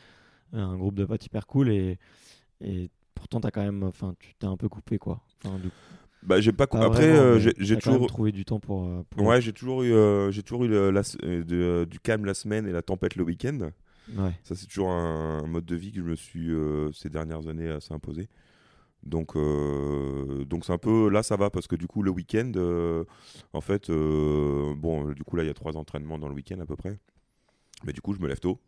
[0.52, 1.98] un groupe de potes hyper cool et,
[2.60, 5.22] et pourtant t'as quand même, enfin, tu t'es un peu coupé quoi.
[6.24, 6.66] Bah, j'ai pas.
[6.66, 8.06] pas Après, euh, j'ai toujours.
[8.06, 8.84] trouvé du temps pour.
[8.86, 12.24] euh, pour- Ouais, j'ai toujours eu, euh, j'ai toujours eu le- la- de- du calme
[12.24, 13.70] la semaine et la tempête le week-end.
[14.16, 14.32] Ouais.
[14.42, 17.48] Ça, c'est toujours un, un mode de vie que je me suis euh, ces dernières
[17.48, 18.28] années assez imposé.
[19.02, 22.52] Donc, donc c'est un peu là, ça va parce que du coup, le week-end,
[23.52, 26.66] en fait, bon, du coup, là, il y a trois entraînements dans le week-end à
[26.66, 26.98] peu près.
[27.84, 28.58] Mais du coup, je me lève tôt.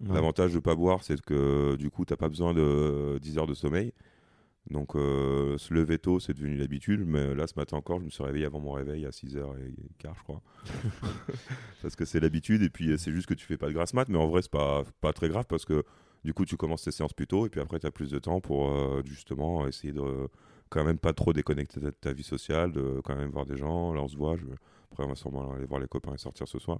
[0.00, 0.14] Ouais.
[0.14, 3.54] L'avantage de pas boire, c'est que du coup, t'as pas besoin de 10 heures de
[3.54, 3.92] sommeil.
[4.70, 7.04] Donc, euh, se lever tôt, c'est devenu l'habitude.
[7.06, 10.22] Mais là, ce matin encore, je me suis réveillé avant mon réveil à 6h15, je
[10.22, 10.40] crois.
[11.82, 12.62] parce que c'est l'habitude.
[12.62, 14.08] Et puis, c'est juste que tu fais pas de grasse mat.
[14.08, 15.82] Mais en vrai, c'est pas, pas très grave parce que
[16.24, 17.46] du coup, tu commences tes séances plus tôt.
[17.46, 20.28] Et puis après, tu as plus de temps pour euh, justement essayer de
[20.70, 23.92] quand même pas trop déconnecter de ta vie sociale, de quand même voir des gens.
[23.92, 24.36] Là, on se voit.
[24.36, 24.44] Je...
[24.92, 26.78] Après, on va sûrement aller voir les copains et sortir ce soir.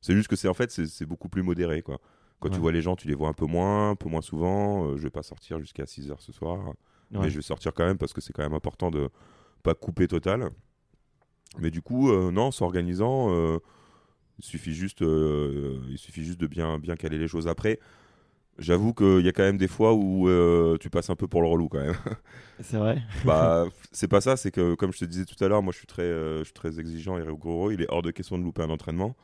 [0.00, 1.82] C'est juste que c'est en fait, c'est beaucoup plus modéré.
[1.82, 2.00] quoi.
[2.40, 2.54] Quand Ouais.
[2.54, 4.86] tu vois les gens, tu les vois un peu moins, un peu moins souvent.
[4.86, 6.72] Euh, je vais pas sortir jusqu'à 6 heures ce soir.
[7.10, 9.08] Mais je vais sortir quand même parce que c'est quand même important de
[9.62, 10.50] pas couper total.
[11.58, 13.58] Mais du coup, euh, non, s'organisant, euh,
[14.38, 17.48] il suffit juste, euh, il suffit juste de bien, bien caler les choses.
[17.48, 17.80] Après,
[18.60, 21.42] j'avoue qu'il y a quand même des fois où euh, tu passes un peu pour
[21.42, 21.96] le relou quand même.
[22.60, 23.02] C'est vrai.
[23.24, 25.78] bah, c'est pas ça, c'est que comme je te disais tout à l'heure, moi je
[25.78, 27.72] suis très, euh, je suis très exigeant et rigoureux.
[27.72, 29.16] Il est hors de question de louper un entraînement.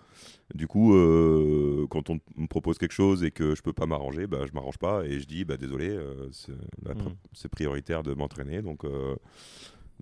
[0.54, 4.26] Du coup, euh, quand on me propose quelque chose et que je peux pas m'arranger,
[4.26, 5.96] bah, je m'arrange pas et je dis bah désolé,
[6.32, 7.14] c'est Mm.
[7.32, 8.84] c'est prioritaire de m'entraîner, donc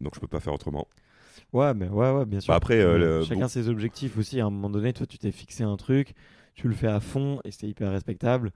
[0.01, 0.87] donc je peux pas faire autrement.
[1.53, 2.53] Ouais, mais ouais, ouais, bien sûr.
[2.53, 4.41] Bah après, euh, Chacun bon- ses objectifs aussi.
[4.41, 6.14] À un moment donné, toi, tu t'es fixé un truc,
[6.55, 8.53] tu le fais à fond et c'est hyper respectable.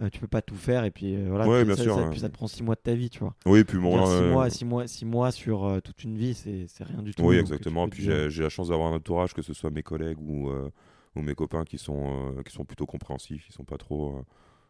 [0.00, 1.46] Euh, tu peux pas tout faire et puis euh, voilà.
[1.46, 3.18] Ouais, bien ça, sûr, ça- puis ça te prend six mois de ta vie, tu
[3.18, 3.34] vois.
[3.44, 6.66] Oui, puis bon, Dire six, euh, mois, mois, six mois sur toute une vie, c'est
[6.84, 7.22] rien du tout.
[7.22, 7.88] Oui, exactement.
[7.88, 10.50] Puis dire- j'ai la chance d'avoir un entourage, que ce soit mes collègues ou,
[11.16, 14.24] ou mes copains qui sont, qui sont plutôt compréhensifs, qui sont pas trop,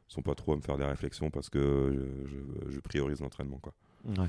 [0.08, 1.92] sont pas trop à me faire des réflexions parce que
[2.26, 3.58] je, je- je priorise l'entraînement.
[3.62, 3.72] quoi.
[4.04, 4.26] Ouais.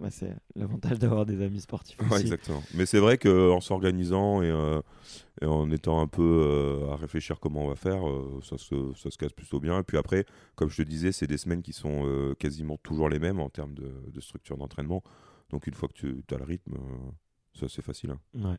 [0.00, 1.98] Ouais, c'est l'avantage d'avoir des amis sportifs.
[2.00, 2.22] Ouais, aussi.
[2.22, 2.62] exactement.
[2.74, 4.80] Mais c'est vrai qu'en s'organisant et, euh,
[5.42, 8.92] et en étant un peu euh, à réfléchir comment on va faire, euh, ça, se,
[8.94, 9.78] ça se casse plutôt bien.
[9.78, 10.24] Et puis après,
[10.54, 13.74] comme je te disais, c'est des semaines qui sont quasiment toujours les mêmes en termes
[13.74, 15.02] de, de structure d'entraînement.
[15.50, 16.76] Donc une fois que tu as le rythme,
[17.52, 18.12] ça c'est facile.
[18.12, 18.20] hein.
[18.42, 18.56] Ouais.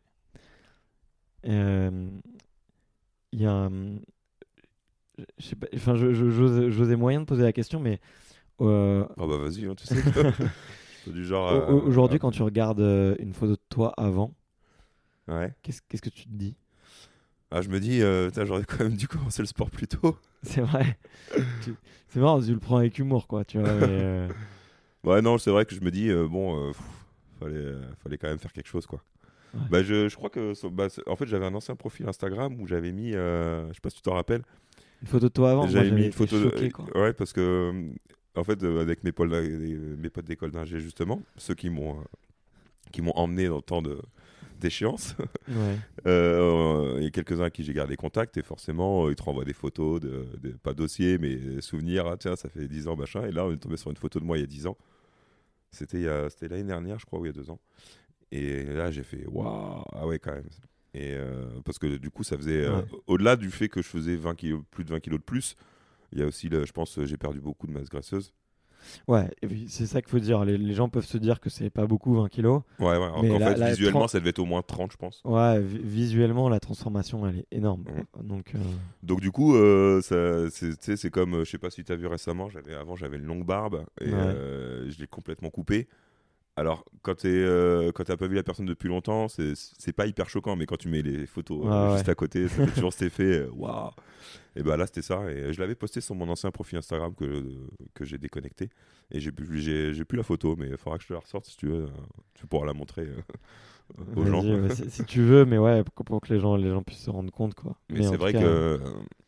[3.34, 3.70] Il y a.
[5.38, 8.00] Je sais pas, enfin, j'osais moyen de poser la question, mais
[8.62, 9.96] euh, Ah bah vas-y, hein, tu sais.
[9.96, 10.44] que-
[11.08, 11.52] du genre.
[11.52, 14.34] au- euh, aujourd'hui, quand tu regardes euh, une photo de toi avant,
[15.28, 15.54] Ouais.
[15.64, 16.56] qu'est-ce que tu te dis?
[17.52, 20.18] Ah, je me dis, euh, j'aurais quand même dû commencer le sport plus tôt.
[20.43, 20.97] C'est vrai.
[22.08, 23.45] C'est marrant, tu le prends avec humour, quoi.
[23.45, 24.30] Tu vois, mais, euh,
[25.04, 26.82] Ouais, non, c'est vrai que je me dis, euh, bon, pff,
[27.39, 27.74] fallait,
[28.04, 29.02] fallait quand même faire quelque chose, quoi.
[29.54, 29.60] Ouais.
[29.70, 32.91] Bah, je, je crois que, bah, en fait, j'avais un ancien profil Instagram où j'avais
[32.91, 34.43] mis, je sais pas si tu t'en rappelles,
[35.02, 36.86] Une photo de toi avant, j'avais mis une photo, de- quoi.
[36.95, 37.91] ouais, parce que,
[38.36, 42.04] en fait, euh, avec mes, potes mes potes d'école d'ingé justement, ceux qui m'ont, euh,
[42.92, 44.00] qui m'ont emmené dans le temps de
[44.60, 45.16] d'échéance.
[45.50, 45.76] Ouais.
[46.08, 49.44] Euh, Il y a quelques-uns à qui j'ai gardé contact et forcément, ils te renvoient
[49.44, 52.06] des photos, de, de- pas dossiers, mais souvenirs.
[52.08, 53.26] Ah, tiens, ça fait 10 ans, machin.
[53.26, 54.78] Et là, on est tombé sur une photo de moi il y a 10 ans.
[55.72, 56.04] C'était
[56.48, 57.60] l'année dernière, je crois, ou il y a deux ans.
[58.32, 60.48] Et là, j'ai fait waouh, ah ouais, quand même.
[60.94, 64.16] Et euh, parce que du coup, ça faisait euh, au-delà du fait que je faisais
[64.16, 65.56] 20 kilos, plus de 20 kilos de plus.
[66.12, 68.34] Il y a aussi, le- je pense, euh, j'ai perdu beaucoup de masse graisseuse.
[69.07, 69.30] Ouais,
[69.68, 70.43] c'est ça qu'il faut dire.
[70.43, 72.64] Les, les gens peuvent se dire que c'est pas beaucoup 20 kilos.
[72.80, 73.09] Ouais, ouais.
[73.22, 75.22] Mais la- fait, la visuellement, ça devait être au moins 30, je pense.
[75.24, 77.84] Ouais, vi- visuellement, la transformation, elle est énorme.
[78.24, 78.59] Donc, euh,
[79.03, 82.49] Donc du coup, euh, c'est comme, euh, je sais pas si tu as vu récemment,
[82.80, 84.14] avant j'avais une longue barbe et Ouais.
[84.18, 85.88] euh, je l'ai complètement coupée.
[86.58, 90.06] Alors quand tu euh, quand t'as pas vu la personne depuis longtemps, c'est c'est pas
[90.06, 92.72] hyper choquant, mais quand tu mets les photos euh, Ouais, juste à côté, ça fait
[92.74, 93.24] toujours cet effet.
[93.39, 93.91] euh, Waouh
[94.58, 97.45] Et bah là c'était ça et je l'avais posté sur mon ancien profil Instagram que
[97.93, 98.70] que j'ai déconnecté
[99.12, 101.20] et j'ai plus j'ai j'ai plus la photo, mais il faudra que je te la
[101.20, 101.84] ressorte si tu veux.
[101.86, 101.88] euh,
[102.34, 103.22] Tu pourras la montrer euh,
[104.18, 104.41] aux gens.
[104.76, 107.10] si, si tu veux, mais ouais, pour, pour que les gens, les gens puissent se
[107.10, 107.76] rendre compte, quoi.
[107.89, 108.78] Mais, c'est vrai cas, que euh,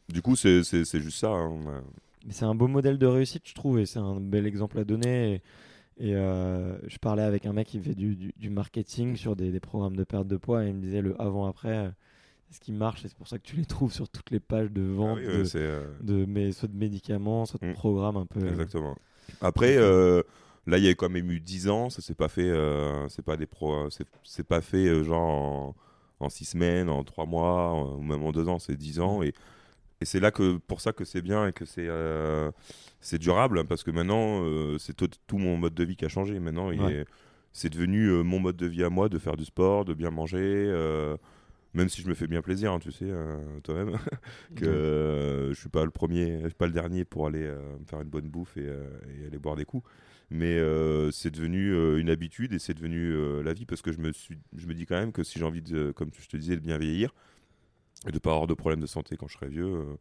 [0.09, 1.29] du coup c'est c'est c'est juste ça.
[1.31, 1.83] hein.
[2.25, 4.83] Mais c'est un beau modèle de réussite, je trouve, et c'est un bel exemple à
[4.83, 5.35] donner.
[5.35, 5.41] Et,
[5.97, 9.51] et, euh, je parlais avec un mec qui fait du, du- du marketing sur des,
[9.51, 11.89] des programmes de perte de poids, et il me disait le avant-après, euh,
[12.51, 14.71] ce qui marche, et c'est pour ça que tu les trouves sur toutes les pages
[14.71, 17.73] de Ah vente de, euh, c'est de- mais, soit de médicaments, soit de Mm.
[17.73, 18.47] programmes un peu.
[18.47, 18.95] Exactement.
[19.41, 20.21] Après, euh,
[20.67, 21.89] là, il y a quand même eu 10 ans.
[21.89, 22.51] Ça s'est pas fait.
[23.09, 23.89] c'est pas des pro.
[23.89, 25.73] C'est c'est pas fait genre
[26.19, 28.59] en 6 semaines, en 3 mois, ou même en 2 ans.
[28.59, 29.23] C'est 10 ans.
[29.23, 29.33] Et,
[30.03, 32.51] et c'est là que pour ça que c'est bien et que c'est euh,
[32.99, 36.03] c'est durable hein, parce que maintenant euh, c'est tout, tout mon mode de vie qui
[36.03, 36.37] a changé.
[36.39, 37.05] Maintenant, Ouais.
[37.53, 40.11] c'est devenu euh, mon mode de vie à moi de faire du sport, de bien
[40.11, 40.43] manger.
[41.73, 43.97] même si je me fais bien plaisir, hein, tu sais, euh, toi-même
[44.57, 47.47] que je suis pas le premier, je suis pas le dernier pour aller
[47.79, 49.87] me faire une bonne bouffe et, et aller boire des coups.
[50.29, 53.91] Mais euh, c'est devenu euh, une habitude et c'est devenu euh, la vie parce que
[53.91, 56.27] je me suis, je me dis quand même que si j'ai envie de, comme je
[56.27, 57.13] te disais, de bien vieillir
[58.07, 59.97] et de pas avoir de problème de santé quand je serai vieux, euh,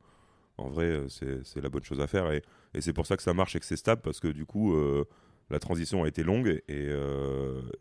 [0.59, 2.43] en vrai, euh, c'est la bonne chose à faire et,
[2.75, 4.75] et c'est pour ça que ça marche et que c'est stable parce que du coup.
[4.75, 5.05] euh,
[5.51, 6.89] la transition a été longue et,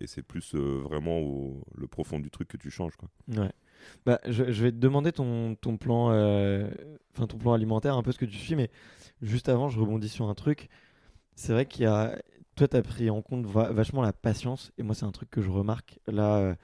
[0.01, 1.21] et c'est plus vraiment
[1.73, 2.97] le profond du truc que tu changes.
[2.97, 3.07] Quoi.
[3.29, 3.51] Ouais.
[4.05, 6.09] Bah, je, vais te demander ton, ton plan,
[7.15, 8.69] ton plan alimentaire, un peu ce que tu suis, mais
[9.21, 10.67] juste avant, je rebondis sur un truc.
[11.35, 12.19] C'est vrai qu'il y a,
[12.55, 15.29] toi, tu as pris en compte va- vachement la patience, et moi, c'est un truc
[15.29, 15.99] que je remarque.
[16.07, 16.57] Là,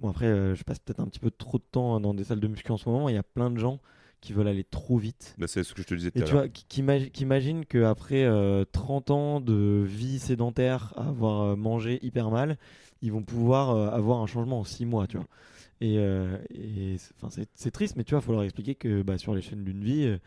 [0.00, 2.40] bon après, euh, je passe peut-être un petit peu trop de temps dans des salles
[2.40, 3.08] de muscu en ce moment.
[3.08, 3.78] Il y a plein de gens
[4.20, 5.34] qui veulent aller trop vite.
[5.38, 6.42] Là, c'est ce que je te disais tout Et à tu l'heure.
[6.42, 8.26] vois, qui, qui imagi- qui imagine qu'après
[8.72, 12.58] 30 ans de vie sédentaire, à avoir euh, mangé hyper mal,
[13.02, 15.26] ils vont pouvoir euh, avoir un changement en 6 mois, tu vois.
[15.80, 16.96] Et, euh, et
[17.54, 20.04] c'est- triste, mais tu vois, il faut leur expliquer que bah, sur l'échelle d'une vie,
[20.04, 20.18] euh,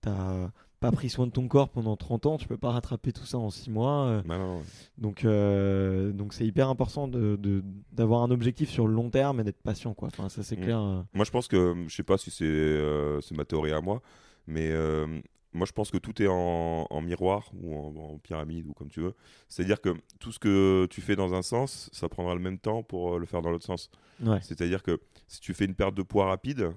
[0.00, 0.50] t'as
[0.82, 3.38] pas pris soin de ton corps pendant 30 ans, tu peux pas rattraper tout ça
[3.38, 4.04] en 6 mois.
[4.06, 4.62] euh, Bah non, ouais.
[4.98, 7.62] donc, euh, donc c'est hyper important de- de-
[7.92, 10.08] d'avoir un objectif sur le long terme et d'être patient, quoi.
[10.08, 10.62] Enfin, ça c'est Mm.
[10.64, 10.80] clair.
[10.80, 11.02] euh.
[11.14, 14.02] Moi, je pense que, je sais pas si c'est euh, c'est ma théorie à moi,
[14.46, 15.06] mais euh,
[15.52, 18.88] moi, je pense que tout est en, en miroir ou en, en pyramide ou comme
[18.88, 19.14] tu veux.
[19.48, 22.82] C'est-à-dire que tout ce que tu fais dans un sens, ça prendra le même temps
[22.82, 23.90] pour le faire dans l'autre sens.
[24.22, 24.38] Ouais.
[24.42, 26.72] C'est-à-dire que si tu fais une perte de poids rapide,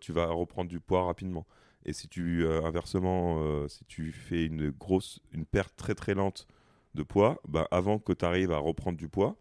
[0.00, 1.46] tu vas reprendre du poids rapidement.
[1.86, 6.14] Et si tu, euh, inversement, euh, si tu fais une grosse, une perte très très
[6.14, 6.46] lente
[6.94, 9.36] de poids, bah, avant que tu arrives à reprendre du poids,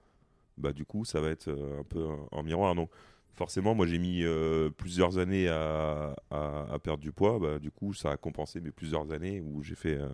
[0.57, 2.75] bah, du coup, ça va être euh, un peu en miroir.
[2.75, 2.91] Donc,
[3.33, 7.39] forcément, moi, j'ai mis euh, plusieurs années à, à- à perdre du poids.
[7.39, 10.09] Bah, du coup, ça a compensé mes plusieurs années où j'ai fait, euh,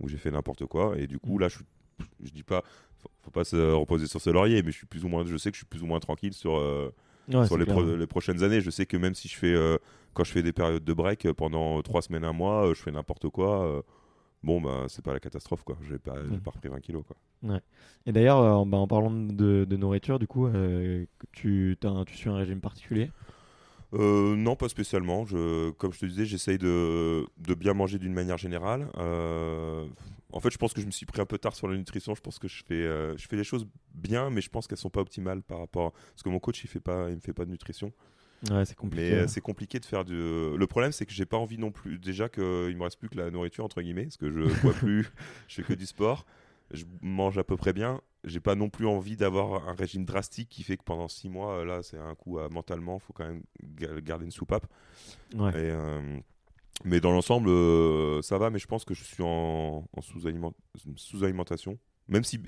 [0.00, 0.98] où j'ai fait n'importe quoi.
[0.98, 1.40] Et du coup, Mm.
[1.40, 1.58] là, je,
[2.22, 2.62] je dis pas,
[2.98, 5.36] faut, faut pas se reposer sur ses lauriers, mais je suis plus ou moins, je
[5.36, 6.94] sais que je suis plus ou moins tranquille sur, euh,
[7.32, 7.96] Ouais, sur les, clair, pro- ouais.
[7.96, 8.60] les prochaines années.
[8.60, 9.78] Je sais que même si je fais, euh,
[10.14, 12.82] quand je fais des périodes de break euh, pendant trois semaines, un mois, euh, je
[12.82, 13.64] fais n'importe quoi.
[13.66, 13.82] euh,
[14.42, 15.76] bon, bah, c'est pas la catastrophe, quoi.
[15.88, 16.40] J'ai pas, j'ai Mm.
[16.40, 17.16] pas repris 20 kilos, quoi.
[18.06, 22.04] Et d'ailleurs, euh, en- bah, en parlant de, de nourriture, du coup, euh, tu, un-
[22.04, 23.10] tu suis un régime particulier?
[23.92, 25.24] Euh, non, pas spécialement.
[25.26, 28.88] Je, comme je te disais, j'essaye de, de bien manger d'une manière générale.
[28.98, 29.86] Euh,
[30.32, 32.14] en fait, je pense que je me suis pris un peu tard sur la nutrition.
[32.14, 34.78] Je pense que je fais, euh, je fais les choses bien, mais je pense qu'elles
[34.78, 35.92] sont pas optimales par rapport.
[35.92, 37.92] Parce que mon coach, il fait pas, il me fait pas de nutrition.
[38.50, 39.10] Ouais, c'est compliqué.
[39.10, 40.14] Mais euh, c'est compliqué de faire du.
[40.14, 41.98] Le problème, c'est que j'ai pas envie non plus.
[41.98, 45.10] Déjà qu'il me reste plus que la nourriture entre guillemets, parce que je bois plus,
[45.48, 46.24] je fais que du sport,
[46.70, 48.00] je mange à peu près bien.
[48.24, 51.58] J'ai pas non plus envie d'avoir un régime drastique qui fait que pendant six mois,
[51.60, 54.66] euh, là, c'est un coup à mentalement, faut quand même ga- garder une soupape.
[55.34, 55.50] Ouais.
[55.52, 56.18] Et, euh,
[56.84, 60.54] mais dans l'ensemble, euh, ça va, mais je pense que je suis en, en sous-aliment-
[60.96, 61.78] sous-alimentation.
[62.08, 62.40] Même si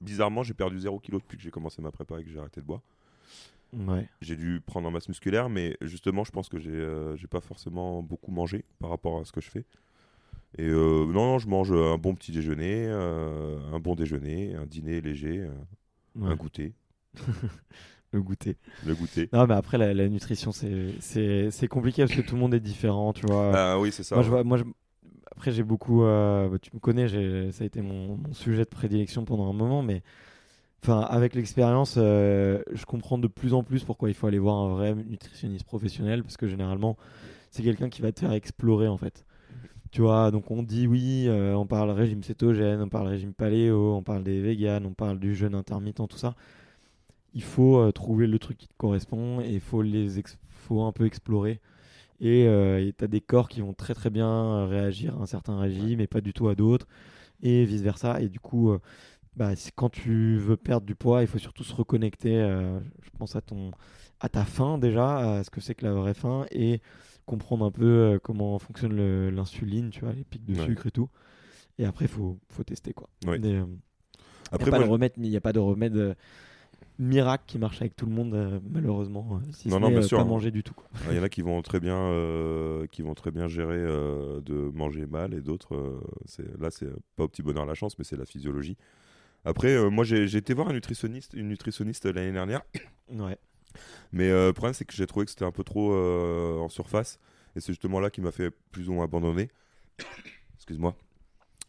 [0.00, 2.60] bizarrement, j'ai perdu 0 kg depuis que j'ai commencé ma prépa et que j'ai arrêté
[2.60, 2.82] de boire.
[3.72, 4.08] Ouais.
[4.20, 7.40] J'ai dû prendre en masse musculaire, mais justement, je pense que j'ai euh, j'ai pas
[7.40, 9.64] forcément beaucoup mangé par rapport à ce que je fais.
[10.58, 14.66] Et euh, non, non, je mange un bon petit déjeuner, euh, un bon déjeuner, un
[14.66, 15.54] dîner léger, euh,
[16.16, 16.32] ouais.
[16.32, 16.74] un goûter.
[18.12, 18.56] Le goûter.
[18.84, 19.28] Le goûter.
[19.32, 20.94] Non, mais après, la, la nutrition, c'est-
[21.68, 23.52] compliqué parce que tout le monde est différent, tu vois.
[23.56, 24.16] Ah oui, c'est ça.
[24.16, 24.64] moi, je vois, moi je-
[25.32, 26.04] après, j'ai beaucoup.
[26.04, 27.08] euh, bah, tu me connais,
[27.52, 30.02] ça a été mon, mon sujet de prédilection pendant un moment, mais
[30.82, 34.56] enfin, avec l'expérience, euh, je comprends de plus en plus pourquoi il faut aller voir
[34.58, 36.96] un vrai nutritionniste professionnel parce que généralement,
[37.50, 39.26] c'est quelqu'un qui va te faire explorer en fait.
[39.92, 43.94] Tu vois, donc on dit oui, euh, on parle régime cétogène, on parle régime paléo,
[43.96, 46.36] on parle des véganes, on parle du jeûne intermittent, tout ça.
[47.34, 50.08] Il faut euh, trouver le truc qui te correspond et il faut les
[50.48, 51.60] faut un peu explorer.
[52.22, 52.44] Et
[52.98, 56.00] tu as des corps qui vont très très bien euh, réagir à un certain régime
[56.00, 56.86] et pas du tout à d'autres,
[57.42, 58.20] et vice versa.
[58.20, 58.78] Et du coup, euh,
[59.36, 63.36] bah, quand tu veux perdre du poids, il faut surtout se reconnecter, euh, je pense,
[63.36, 63.70] à, ton,
[64.20, 66.82] à ta faim déjà, à ce que c'est que la vraie faim, et
[67.24, 70.66] comprendre un peu euh, comment fonctionne l'insuline, tu vois, les pics de Ouais.
[70.66, 71.08] sucre et tout.
[71.78, 73.08] Et après, il faut, faut tester quoi.
[73.26, 73.40] Ouais.
[73.42, 73.64] Euh,
[74.52, 76.14] Après, il n'y a, pas moi, de remède- il y a pas de remède euh,
[76.98, 79.26] miracle qui marche avec tout le monde, euh, malheureusement.
[79.42, 80.18] euh, si Non, ce non, bien euh, sûr.
[80.18, 80.74] pas manger du tout.
[81.10, 84.40] Il y en a qui vont très bien, euh, qui vont très bien gérer euh,
[84.42, 88.04] de manger mal et d'autres, c'est là c'est pas au petit bonheur la chance, mais
[88.04, 88.76] c'est la physiologie.
[89.44, 92.60] Après, moi j'ai été voir un nutritionniste, une nutritionniste l'année dernière,
[93.10, 93.38] Ouais.
[94.12, 97.18] mais le problème c'est que j'ai trouvé que c'était un peu trop en surface
[97.56, 99.48] et c'est justement là qui m'a fait plus ou moins abandonner.
[100.56, 100.94] Excuse-moi.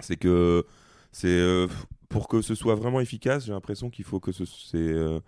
[0.01, 0.65] C'est que
[1.13, 1.65] c'est
[2.11, 5.19] pour que ce soit vraiment efficace, j'ai l'impression qu'il faut que ce c'est euh,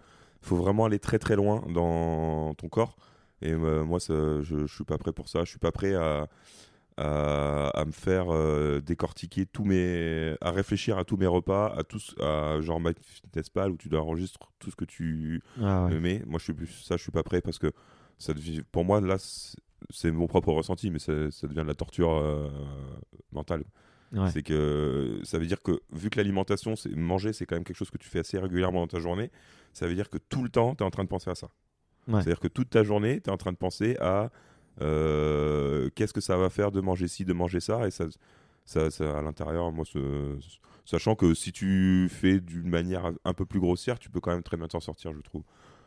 [0.41, 2.95] faut vraiment aller très très loin dans ton corps.
[3.41, 5.43] Et euh, moi, ça, je, je suis pas prêt pour ça.
[5.43, 6.27] Je suis pas prêt à,
[6.97, 11.83] à, à me faire euh, décortiquer tous mes, à réfléchir à tous mes repas, à
[11.83, 15.99] tous, à genre MyFitnessPal où tu dois enregistrer tout ce que tu Ah ouais.
[15.99, 17.71] mais moi, je suis ça, je suis pas prêt parce que
[18.17, 21.75] ça devient, pour moi, là, c'est- mon propre ressenti, mais ça, ça devient de la
[21.75, 22.49] torture
[23.31, 23.63] mentale.
[24.13, 24.29] Ouais.
[24.29, 27.77] C'est que ça veut dire que vu que l'alimentation, c'est manger, c'est quand même quelque
[27.77, 29.31] chose que tu fais assez régulièrement dans ta journée,
[29.73, 31.49] ça veut dire que tout le temps, tu es en train de penser à ça.
[32.07, 32.21] Ouais.
[32.21, 34.29] C'est-à-dire que toute ta journée, tu es en train de penser à
[34.81, 38.05] euh, qu'est-ce que ça va faire de manger ci, de manger ça, et ça,
[38.65, 40.37] ça, ça, à l'intérieur, moi, ce-
[40.85, 44.43] sachant que si tu fais d'une manière un peu plus grossière, tu peux quand même
[44.43, 45.43] très bien t'en sortir, je trouve.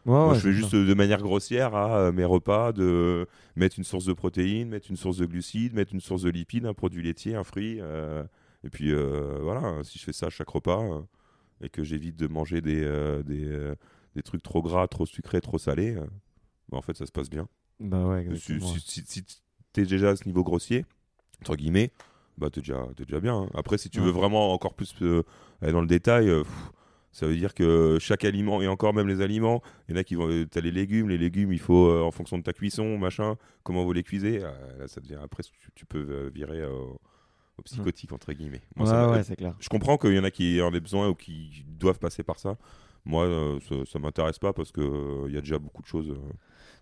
[0.07, 0.77] Moi, je fais juste ça.
[0.77, 3.27] euh, de manière grossière à euh, mes repas de
[3.57, 6.67] mettre une source de protéines, mettre une source de glucides, mettre une source de lipides,
[6.67, 7.79] un produit laitier, un fruit.
[7.81, 8.25] euh,
[8.65, 10.83] et puis voilà, si je fais ça à chaque repas
[11.61, 13.75] et que j'évite de manger des, euh, des, euh,
[14.15, 16.05] des trucs trop gras, trop sucrés, trop salés, euh,
[16.71, 17.49] bah, en fait, ça se passe bien.
[17.81, 19.25] Bah ouais, Si, si, si,
[19.73, 20.85] tu es déjà à ce niveau grossier,
[21.43, 21.93] entre guillemets,
[22.39, 23.37] bah t'es déjà, t'es déjà bien.
[23.43, 23.51] hein.
[23.55, 24.07] Après, si tu Ouais.
[24.07, 24.95] veux vraiment encore plus
[25.63, 26.71] aller dans le détail, pff,
[27.17, 30.05] ça veut dire que chaque aliment, et encore même les aliments, il y en a
[30.05, 30.29] qui vont.
[30.29, 33.37] euh, T'as les légumes, les légumes, il faut, euh, en fonction de ta cuisson, machin,
[33.63, 35.19] comment vous les cuisez, euh, là, ça devient.
[35.23, 37.01] Après, tu, tu peux virer au,
[37.59, 38.63] au psychotique, entre guillemets.
[38.77, 39.55] Moi, ouais, ça m'a- ouais, c'est clair.
[39.59, 42.39] je comprends qu'il y en a qui en aient besoin ou qui doivent passer par
[42.39, 42.57] ça.
[43.07, 43.27] Moi,
[43.69, 46.13] ça, ça m'intéresse pas parce qu'il y a déjà beaucoup de choses.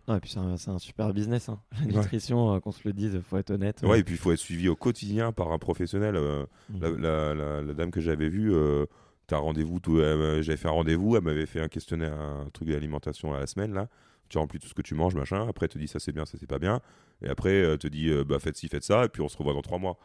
[0.08, 1.48] Non, et puis c'est un, super business.
[1.48, 1.60] hein.
[1.80, 1.92] La Ouais.
[2.00, 3.80] nutrition, euh, qu'on se le dise, faut être honnête.
[3.82, 6.16] Ouais, et puis il faut être suivi au quotidien par un professionnel.
[6.16, 6.80] euh, Mm.
[6.80, 8.84] la, la- la- la dame que j'avais vue, euh,
[9.26, 13.34] t'as rendez-vous, tout- j'avais fait un rendez-vous, elle m'avait fait un questionnaire, un truc d'alimentation
[13.34, 13.88] à la semaine là.
[14.28, 15.46] Tu remplis tout ce que tu manges, machin.
[15.48, 16.80] Après, elle te dit ça c'est bien, ça c'est pas bien.
[17.22, 19.04] Et après, elle te dit euh, bah faites ci, faites ça.
[19.04, 19.98] Et puis on se revoit dans trois mois.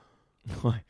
[0.63, 0.83] Ouais.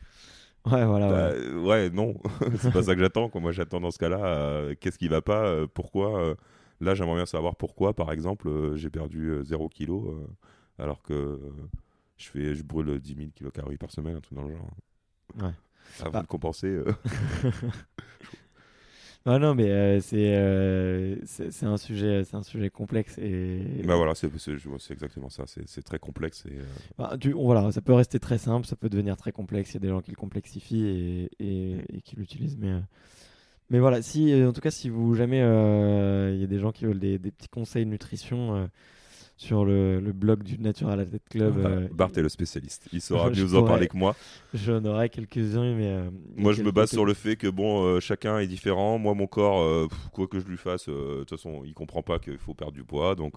[0.66, 1.10] Ouais, voilà.
[1.10, 1.38] Bah, ouais.
[1.38, 2.16] euh, ouais, non,
[2.60, 3.32] c'est pas ça que j'attends.
[3.36, 6.20] Moi, j'attends dans ce cas-là, euh, qu'est-ce qui va pas, euh, pourquoi.
[6.22, 6.36] euh,
[6.82, 9.92] là, j'aimerais bien savoir pourquoi, par exemple, j'ai perdu 0 kg
[10.78, 11.40] alors que
[12.18, 14.70] je fais, je brûle 10 000 kilocalories par semaine, un truc dans le genre.
[15.42, 15.52] Ouais.
[15.98, 16.22] Vous Bah.
[16.22, 16.68] de compenser.
[16.68, 16.92] euh.
[19.26, 23.82] Non, non, mais euh, c'est euh, c'est c'est un sujet, c'est un sujet complexe et
[23.84, 25.44] Bah voilà, c'est c'est- exactement ça.
[25.46, 26.46] C'est très complexe.
[26.46, 26.58] Et,
[26.98, 29.72] Bah, tu- voilà, ça peut rester très simple, ça peut devenir très complexe.
[29.72, 32.80] Il y a des gens qui le complexifient et, et- et qui l'utilisent, mais
[33.70, 34.02] mais voilà.
[34.02, 37.20] Si en tout cas, si vous jamais il y a des gens qui veulent des,
[37.20, 38.70] des petits conseils de nutrition
[39.40, 42.90] sur le, le blog du Natural Athlete Club, euh, Bart est le spécialiste.
[42.92, 44.14] Il saura mieux vous en parler que moi.
[44.54, 48.00] j'en aurai quelques-uns, mais euh, Moi, je me base sur le fait que bon, euh,
[48.02, 48.98] chacun est différent.
[49.00, 52.20] Moi, mon corps, pff, quoi que je lui fasse, de toute façon, il comprend pas
[52.20, 53.16] qu'il faut perdre du poids.
[53.16, 53.36] Donc,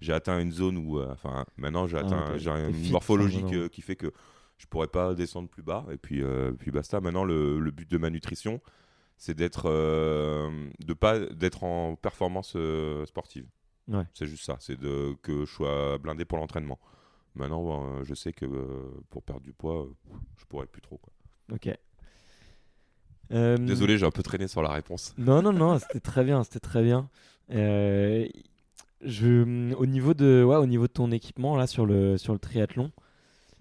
[0.00, 3.66] j'ai atteint une zone où, enfin, maintenant, j'ai Ah, atteint, j'ai une fit, morphologie que-
[3.66, 4.12] qui fait que
[4.56, 5.84] je pourrais pas descendre plus bas.
[5.92, 6.22] Et puis,
[6.60, 7.00] puis basta.
[7.00, 8.60] Maintenant, le, le but de ma nutrition,
[9.16, 12.56] c'est d'être, de pas d'être en performance
[13.06, 13.46] sportive.
[13.88, 14.04] Ouais.
[14.14, 14.56] C'est juste ça.
[14.60, 16.78] C'est de que je sois blindé pour l'entraînement.
[17.34, 19.92] Maintenant, euh, je sais que euh, pour perdre du poids, euh,
[20.36, 20.98] je pourrais plus trop.
[20.98, 21.12] Quoi.
[21.52, 21.68] Ok.
[23.30, 25.12] Désolé, j'ai un peu traîné sur la réponse.
[25.18, 27.10] Non, non, non, c'était très bien, c'était très bien.
[27.50, 28.28] Je,
[29.74, 32.92] au niveau de, ouais, au niveau de ton équipement là sur le sur le triathlon,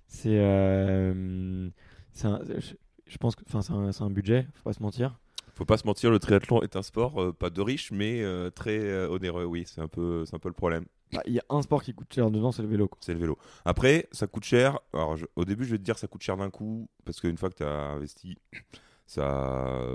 [0.08, 1.70] c'est, je,
[3.08, 5.20] je pense que, enfin, c'est un, c'est un budget, faut pas se mentir.
[5.56, 8.50] Faut pas se mentir, le triathlon est un sport euh, pas de riche, mais euh,
[8.50, 9.46] très euh, onéreux.
[9.46, 10.86] Oui, c'est un peu, c'est un peu le problème.
[11.12, 12.88] Bah, Il y a un sport qui coûte cher dedans, c'est le vélo.
[12.88, 12.98] quoi.
[13.02, 13.38] C'est le vélo.
[13.64, 14.80] Après, ça coûte cher.
[14.94, 17.38] Alors, je- au début, je vais te dire ça coûte cher d'un coup parce qu'une
[17.38, 18.38] fois que tu as investi,
[19.06, 19.88] ça,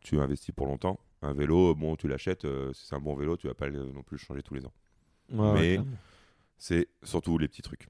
[0.00, 0.98] tu investis pour longtemps.
[1.22, 2.44] Un vélo, bon, tu l'achètes.
[2.44, 4.54] euh, si c'est un bon vélo, tu vas pas le- non plus le changer tous
[4.54, 4.72] les ans.
[5.32, 5.90] Ouais, ouais, Mais- clairement.
[6.58, 7.88] C'est surtout les petits trucs.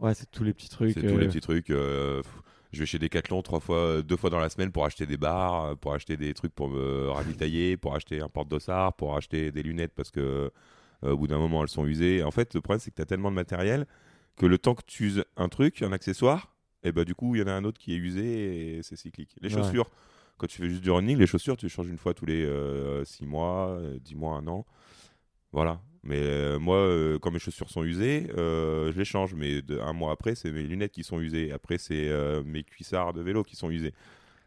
[0.00, 0.92] Ouais, c'est tous les petits trucs.
[0.94, 1.70] C'est tous les euh, petits trucs.
[1.70, 2.42] euh, pff,
[2.72, 5.64] je vais chez Decathlon trois fois, deux fois dans la semaine pour acheter des barres,
[5.64, 9.62] euh, pour acheter des trucs pour me ravitailler, pour acheter un porte-dossard, pour acheter des
[9.62, 10.50] lunettes parce que
[11.04, 12.22] euh, au bout d'un moment elles sont usées.
[12.22, 13.86] En fait, le problème c'est que tu as tellement de matériel
[14.36, 16.52] que le temps que tu uses un truc, un accessoire,
[16.82, 18.96] et bah du coup il y en a un autre qui est usé et c'est
[18.96, 19.34] cyclique.
[19.40, 19.62] Les Ouais.
[19.62, 19.90] chaussures,
[20.36, 22.46] quand tu fais juste du running, les chaussures tu changes une fois tous les
[23.04, 24.66] 6 mois, 10 mois, un an.
[25.52, 25.80] Voilà.
[26.06, 29.34] Mais euh, moi, euh, quand mes chaussures sont usées, euh, je les change.
[29.34, 31.52] Mais de- un mois après, c'est mes lunettes qui sont usées.
[31.52, 32.10] Après, c'est
[32.44, 33.92] mes cuissards de vélo qui sont usés.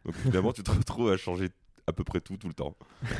[0.05, 1.49] Donc finalement, tu te retrouves à changer
[1.87, 2.75] à peu près tout, tout le temps.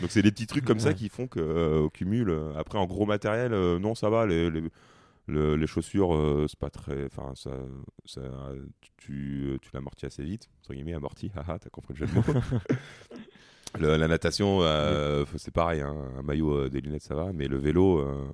[0.00, 2.32] Donc c'est des petits trucs comme ça qui font que, euh, au cumul.
[2.56, 4.26] après, en gros matériel, non, ça va.
[4.26, 4.62] Les, les,
[5.28, 7.04] le- les chaussures, c'est pas très.
[7.06, 7.50] Enfin, ça,
[8.04, 8.20] ça,
[8.96, 10.48] tu, tu l'amortis assez vite.
[10.62, 11.30] Entre guillemets, amorti.
[11.36, 12.40] Haha, t'as compris le jeu de mots.
[13.78, 15.80] Le- la natation, euh, c'est pareil.
[15.80, 17.32] hein, un maillot, euh, des lunettes, ça va.
[17.32, 18.24] Mais le vélo, euh,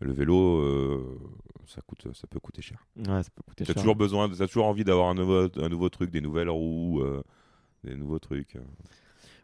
[0.00, 1.18] le vélo, euh,
[1.66, 2.84] ça coûte, ça peut coûter cher.
[2.96, 3.82] Ouais, ça peut coûter T'as cher.
[3.82, 7.02] toujours besoin, t'as toujours envie d'avoir un nouveau, un nouveau truc, des nouvelles roues,
[7.84, 8.56] des nouveaux trucs.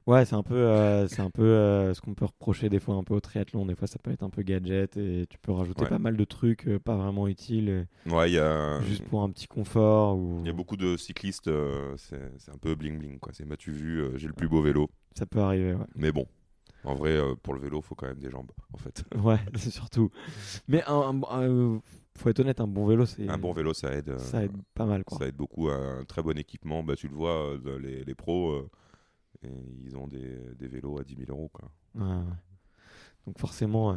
[0.07, 2.95] Ouais, c'est un peu, euh, c'est un peu euh, ce qu'on peut reprocher des fois
[2.95, 3.67] un peu au triathlon.
[3.67, 5.89] Des fois, ça peut être un peu gadget et tu peux rajouter Ouais.
[5.89, 9.31] pas mal de trucs euh, pas vraiment utiles, Ouais, il y a, juste pour un
[9.31, 10.17] petit confort.
[10.17, 10.39] Ou...
[10.43, 11.51] il y a beaucoup de cyclistes,
[11.97, 13.33] c'est un peu bling bling quoi.
[13.35, 14.89] C'est m'as-tu vu, j'ai le plus beau vélo.
[15.19, 15.87] Ça peut arriver, ouais.
[15.97, 16.27] Mais bon,
[16.85, 19.03] en vrai, pour le vélo, faut quand même des jambes, en fait.
[19.25, 20.11] Ouais, c'est surtout.
[20.69, 21.41] Mais un, un-
[21.77, 21.81] un-
[22.17, 24.19] faut être honnête, un bon vélo, c'est Un bon vélo, ça aide.
[24.21, 25.19] ça aide pas mal, quoi.
[25.19, 25.69] Ça aide beaucoup.
[25.69, 28.69] Un très bon équipement, bah, tu le vois, les, les pros,
[29.43, 29.49] et
[29.85, 31.51] ils ont des, des vélos à 10 000 euros.
[31.53, 31.71] Quoi.
[33.27, 33.93] Donc forcément.
[33.93, 33.97] euh,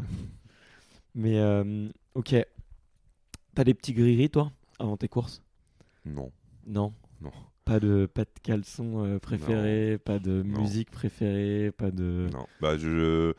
[1.15, 2.35] Mais euh, ok.
[3.55, 5.41] T'as des petits gris toi, avant tes courses?
[6.05, 6.31] Non,
[6.65, 6.93] Non?
[7.21, 7.31] non,
[7.65, 10.61] Pas de pas de caleçon euh, préféré, pas de Non.
[10.61, 12.29] musique préférée, pas de.
[12.31, 12.47] non.
[12.61, 13.33] Bah, je,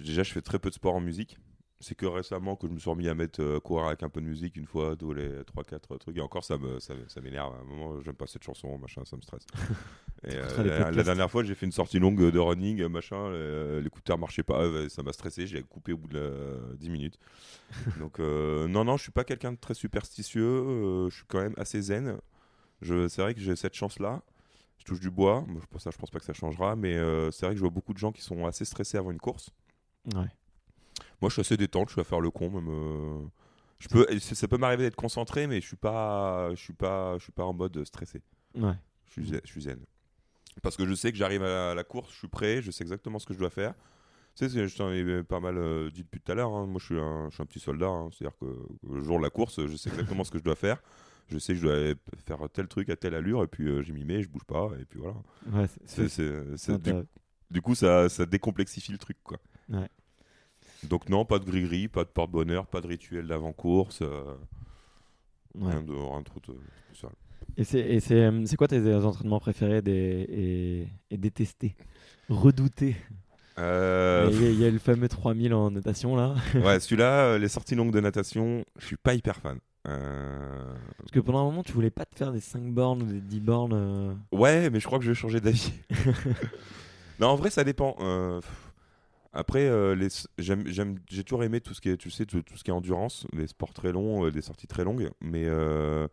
[0.00, 1.38] déjà, je fais très peu de sport en musique.
[1.82, 4.20] C'est que récemment que je me suis remis à mettre euh, courir avec un peu
[4.20, 6.16] de musique une fois tous les 3-4 trucs.
[6.16, 7.54] Et encore, ça me ça, ça m'énerve.
[7.54, 9.46] À un moment, j'aime pas cette chanson, machin, ça me stresse.
[10.24, 13.16] Et, euh, la, dernière fois, j'ai fait une sortie longue de running, machin.
[13.16, 15.46] euh, L'écouteur marchait pas, ça m'a stressé.
[15.46, 17.18] J'ai coupé au bout de la- 10 minutes.
[17.98, 21.08] Donc, non, non, je suis pas quelqu'un de très superstitieux.
[21.08, 22.18] je suis quand même assez zen.
[22.82, 24.22] Je- C'est vrai que j'ai cette chance-là.
[24.78, 25.46] Je touche du bois.
[25.70, 26.76] Pour ça, je pense pas que ça changera.
[26.76, 29.10] Mais euh, c'est vrai que je vois beaucoup de gens qui sont assez stressés avant
[29.10, 29.50] une course.
[30.14, 30.28] Ouais.
[31.20, 32.68] Moi, je suis assez détente, je suis à faire le con, même.
[32.68, 33.26] euh,
[33.78, 37.22] Je peux, ça peut m'arriver d'être concentré, mais je suis pas, je suis pas, je
[37.24, 38.22] suis pas en mode stressé.
[38.54, 38.74] Ouais.
[39.06, 39.78] Je suis, zen, je suis zen.
[40.62, 43.18] Parce que je sais que j'arrive à la course, je suis prêt, je sais exactement
[43.18, 43.74] ce que je dois faire.
[44.36, 46.52] Tu sais, je t'en ai pas mal euh, dit depuis tout à l'heure.
[46.52, 46.66] hein.
[46.66, 47.88] Moi, je suis un, je suis un petit soldat.
[47.88, 48.08] hein.
[48.12, 48.46] C'est-à-dire que
[48.88, 50.80] le jour de la course, je sais exactement ce que je dois faire.
[51.28, 51.94] Je sais que je dois aller
[52.26, 54.70] faire tel truc à telle allure, et puis euh, j'y m'y mets, je bouge pas,
[54.80, 55.16] et puis voilà.
[55.52, 56.08] Ouais, c'est-
[57.50, 59.38] du coup, ça, ça décomplexifie le truc, quoi.
[59.68, 59.88] Ouais.
[60.88, 64.34] Donc non, pas de gris-gris, pas de porte-bonheur, pas de rituel d'avant-course, euh,
[65.56, 65.72] Ouais.
[65.72, 66.56] rien de rien trop de
[66.86, 67.12] spécial.
[67.56, 67.64] Et
[68.00, 69.92] c'est euh, quoi tes entraînements préférés des,
[70.28, 71.74] et, et détestés,
[72.28, 72.96] redoutés?
[73.58, 76.34] Euh, Il y, a- il y a le fameux 3000 en natation là.
[76.54, 79.58] ouais, celui-là, les sorties longues de natation, je suis pas hyper fan.
[79.88, 83.06] Euh, Parce que pendant un moment, tu voulais pas te faire des 5 bornes ou
[83.06, 83.72] des 10 bornes.
[83.74, 85.72] euh, Ouais, mais je crois que je vais changer d'avis.
[87.18, 87.96] non, en vrai, ça dépend.
[89.32, 90.08] Après, euh, les...
[90.38, 92.70] j'aime, j'aime- j'ai toujours aimé tout ce qui est, tu sais, tout, tout ce qui
[92.70, 95.10] est endurance, les sports très longs, euh, des sorties très longues.
[95.20, 96.08] Mais euh,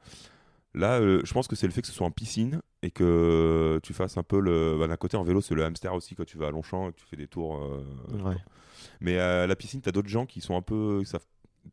[0.76, 3.80] là, euh, je pense que c'est le fait que ce soit en piscine et que
[3.82, 4.78] tu fasses un peu le.
[4.80, 6.91] bah, d'un côté, en vélo, c'est le hamster aussi quand tu vas à Longchamp et
[6.91, 7.59] que tu fais des tours.
[8.24, 8.36] Ouais.
[9.01, 11.01] Mais à la piscine, tu as d'autres gens qui sont un peu.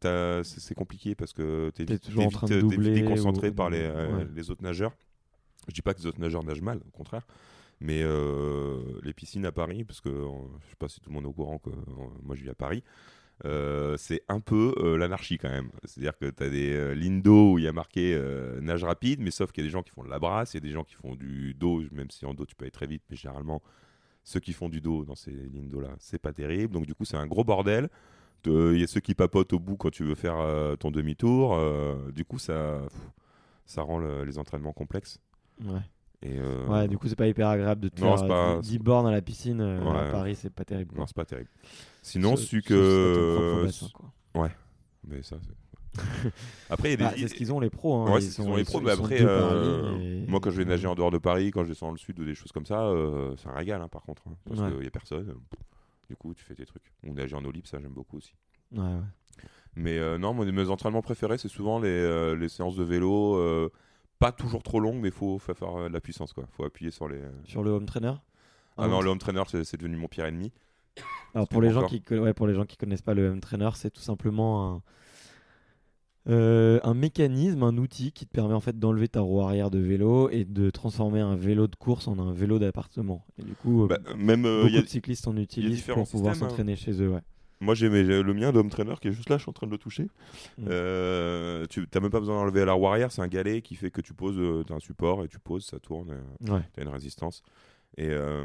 [0.01, 2.79] t'as- C'est c'est compliqué parce que tu T'es toujours en train de vite, t'es vite
[2.79, 4.27] doubler déconcentré ou- par les, ouais.
[4.35, 4.93] les autres nageurs.
[5.69, 7.27] Je dis pas que les autres nageurs nagent mal, au contraire.
[7.87, 10.29] Mais euh, les piscines à Paris, parce que euh,
[10.65, 11.75] je sais pas si tout le monde est au courant que euh,
[12.23, 12.83] moi je vis à Paris,
[13.99, 15.71] c'est un peu l'anarchie quand même.
[15.85, 18.19] C'est-à-dire que tu as des euh, lignes d'eau où il y a marqué
[18.63, 20.57] nage rapide, mais sauf qu'il y a des gens qui font de la brasse, il
[20.57, 22.71] y a des gens qui font du dos, même si en dos tu peux aller
[22.71, 23.61] très vite, mais généralement
[24.23, 26.73] ceux qui font du dos dans ces lignes d'eau là, c'est pas terrible.
[26.73, 27.91] Donc du coup c'est un gros bordel.
[28.45, 30.39] De- Il y a ceux qui papotent au bout quand tu veux faire
[30.79, 31.59] ton demi-tour.
[32.13, 32.81] du coup ça,
[33.67, 35.19] ça rend le- les entraînements complexes.
[35.63, 35.81] Ouais.
[36.23, 38.61] Et, euh, Ouais, du coup, c'est pas hyper agréable de te Non, faire pas- euh,
[38.61, 39.61] 10 bornes à la piscine.
[39.61, 40.09] euh, Ouais.
[40.09, 40.95] À Paris, c'est pas terrible.
[40.97, 41.51] Non, c'est pas terrible.
[42.03, 43.65] Sinon, su que.
[43.65, 44.49] bassin, quoi.
[45.07, 45.53] Mais ça, c'est.
[46.71, 47.21] Après, il y a des.
[47.21, 47.95] c'est ce qu'ils ont les pros.
[47.95, 48.11] Hein.
[48.13, 50.51] Ouais, ils c'est ce qu'ils sont- ont les pros, mais après, euh, et- moi quand
[50.51, 52.35] je vais nager en dehors de Paris, quand je descends dans le sud ou des
[52.35, 54.23] choses comme ça, euh, c'est un régal hein, par contre.
[54.27, 54.71] hein, parce Ouais.
[54.71, 55.29] qu'il n'y a personne.
[55.29, 55.57] euh,
[56.09, 56.83] Du coup, tu fais tes trucs.
[57.07, 58.35] Ou nager en eau libre, ça j'aime beaucoup aussi.
[58.73, 59.45] Ouais, ouais.
[59.77, 63.37] Mais euh, non, moi, mes entraînements préférés, c'est souvent les, euh, les séances de vélo.
[64.15, 66.33] Euh, pas toujours trop longues, mais il faut, faut faire euh, de la puissance.
[66.33, 66.45] quoi.
[66.53, 67.21] faut appuyer sur les.
[67.45, 68.15] Sur le home trainer
[68.77, 70.53] Ah non, le home trainer, c'est devenu mon pire ennemi.
[71.35, 73.71] Alors pour les, gens qui, ouais, pour les gens qui connaissent pas le home trainer,
[73.75, 74.83] c'est tout simplement un,
[76.31, 79.79] euh, un mécanisme, un outil qui te permet en fait d'enlever ta roue arrière de
[79.81, 83.27] vélo et de transformer un vélo de course en un vélo d'appartement.
[83.39, 86.09] Et du coup, euh, Bah, même, euh, beaucoup y a- de cyclistes en utilisent pour
[86.09, 86.39] pouvoir hein.
[86.39, 87.09] s'entraîner chez eux.
[87.11, 87.21] Ouais.
[87.61, 89.67] Moi j'ai le mien de home trainer qui est juste là, je suis en train
[89.67, 90.05] de le toucher.
[90.59, 90.67] Mm.
[90.69, 93.91] Euh, tu n'as même pas besoin d'enlever la roue arrière, c'est un galet qui fait
[93.91, 94.37] que tu poses,
[94.67, 96.63] tu as un support et tu poses, ça tourne, euh, Ouais.
[96.75, 97.43] tu as une résistance.
[97.97, 98.45] Et euh,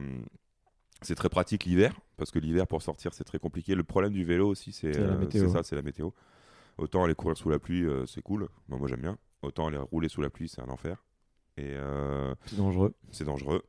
[1.01, 3.75] c'est très pratique l'hiver, parce que l'hiver pour sortir c'est très compliqué.
[3.75, 6.11] Le problème du vélo aussi c'est euh, ça, c'est la météo.
[6.77, 9.17] Autant aller courir sous la pluie, euh, c'est cool, moi j'aime bien.
[9.41, 11.03] Autant aller rouler sous la pluie, c'est un enfer.
[11.57, 12.93] Et euh, C'est dangereux.
[13.11, 13.63] c'est dangereux.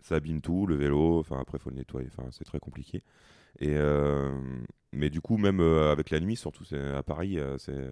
[0.00, 1.18] ça abîme tout, le vélo.
[1.18, 2.08] Enfin, après, faut le nettoyer.
[2.10, 3.02] Enfin, c'est très compliqué.
[3.60, 4.30] Et euh,
[4.92, 7.90] mais du coup, même euh, avec la nuit, surtout à Paris, euh, c'est euh,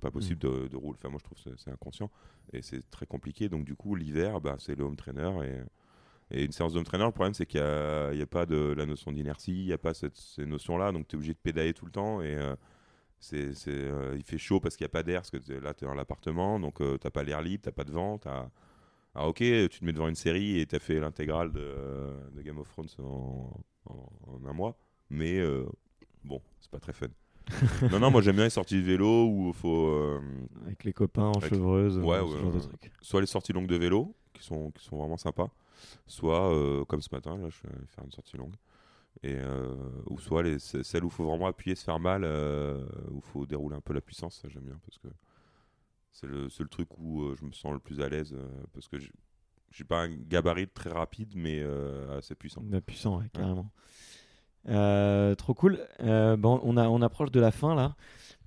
[0.00, 0.96] pas possible de, de rouler.
[0.98, 2.10] Enfin, moi, je trouve que c'est- inconscient.
[2.52, 3.48] Et c'est très compliqué.
[3.48, 5.30] Donc, du coup, l'hiver, bah, c'est le home trainer.
[5.44, 7.04] Et, et une séance de home trainer.
[7.06, 7.66] Le problème, c'est qu'il n'y
[8.22, 10.92] a, pas de la notion d'inertie, il n'y a pas cette, ces notions-là.
[10.92, 12.22] Donc, tu es obligé de pédaler tout le temps.
[12.22, 12.54] Et euh,
[13.20, 15.84] c'est, euh, il fait chaud parce qu'il n'y a pas d'air, parce que là, tu
[15.84, 18.20] es dans l'appartement, donc tu t'as pas l'air libre, t'as pas de vent,
[19.14, 22.58] ah ok, tu te mets devant une série et t'as fait l'intégrale de, de Game
[22.58, 23.50] of Thrones en,
[23.86, 24.78] en- en un mois,
[25.10, 25.64] mais euh,
[26.24, 27.06] bon, c'est pas très fun.
[27.90, 30.20] non, non, moi j'aime bien les sorties de vélo où il faut euh,
[30.66, 32.62] Avec les copains en Avec- chevreuse, Ouais, euh, ce ouais, genre de ouais.
[32.62, 32.92] trucs.
[33.00, 35.50] soit les sorties longues de vélo qui sont, qui sont vraiment sympas,
[36.06, 38.54] soit euh, comme ce matin, là je vais faire une sortie longue,
[39.22, 39.74] et, euh,
[40.10, 43.22] ou soit les, celles où il faut vraiment appuyer, se faire mal, euh, où il
[43.32, 45.08] faut dérouler un peu la puissance, ça j'aime bien parce que
[46.12, 48.88] c'est le seul truc où euh, je me sens le plus à l'aise euh, parce
[48.88, 49.12] que j'ai-
[49.70, 52.62] j'ai pas un gabarit très rapide mais euh, assez puissant.
[52.64, 53.70] Bah, puissant, ouais, carrément.
[54.68, 55.78] Euh, trop cool.
[56.00, 57.94] Euh, bon, on, a, on approche de la fin là.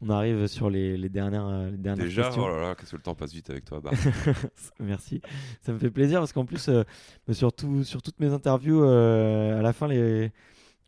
[0.04, 2.44] On arrive sur les, les dernières, euh, les dernières Déjà, questions.
[2.46, 3.94] oh là là, qu'est-ce que le temps passe vite avec toi, Bart.
[4.80, 5.22] Merci.
[5.62, 6.84] Ça me fait plaisir parce qu'en plus, euh,
[7.32, 10.32] sur, tout- sur toutes mes interviews, à la fin, les,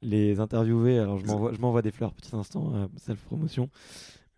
[0.01, 3.69] les interviewés, alors je m'envoie, je m'envoie des fleurs, petit instant, self-promotion.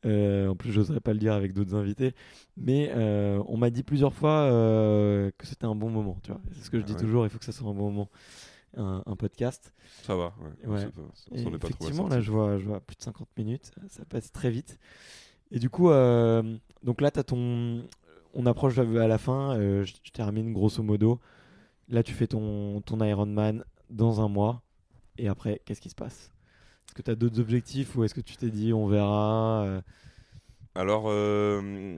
[0.05, 2.13] Euh, en plus, j'oserais pas le dire avec d'autres invités.
[2.57, 6.17] Mais euh, on m'a dit plusieurs fois euh, que c'était un bon moment.
[6.21, 6.41] Tu vois.
[6.51, 6.99] C'est ce que je Ah dis ouais.
[6.99, 8.09] toujours, il faut que ça soit un bon moment.
[8.77, 9.73] Un, un podcast.
[10.03, 10.67] Ça va, ouais.
[10.67, 10.79] Ouais.
[10.81, 12.79] Ça peut- ça- Et ça, on est pas trop effectivement, là, je vois, je vois
[12.81, 13.71] plus de 50 minutes.
[13.89, 14.77] Ça passe très vite.
[15.51, 17.85] Et du coup, euh, donc là, as ton...
[18.33, 19.57] on approche à la fin.
[19.57, 21.19] euh, je, je termine grosso modo.
[21.87, 24.61] Là, tu fais ton, ton Ironman dans un mois.
[25.17, 26.31] Et après, qu'est-ce qui se passe?
[26.87, 29.81] Est-ce que tu as d'autres objectifs ou est-ce que tu t'es dit on verra euh,
[30.73, 31.97] Alors, euh,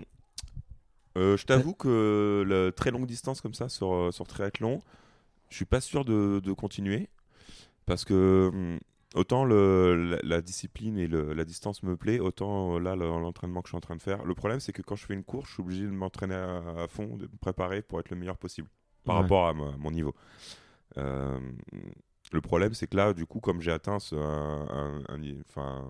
[1.16, 4.82] je t'avoue que la très longue distance comme ça sur, sur triathlon,
[5.50, 7.10] je suis pas sûr de, de continuer
[7.86, 8.80] parce que hum,
[9.16, 13.06] autant le, la, la discipline et le- la distance me plaît, autant euh, là le-
[13.08, 14.26] l'entraînement que je suis en train de faire.
[14.26, 16.84] Le problème, c'est que quand je fais une course, je suis obligé de m'entraîner à,
[16.84, 18.70] à fond, de me préparer pour être le meilleur possible
[19.06, 19.18] par Ouais.
[19.18, 20.16] rapport à, ma- mon niveau.
[20.98, 21.40] Euh,
[22.32, 25.90] le problème, c'est que là, du coup, comme j'ai atteint ce- un, un- un- enfin,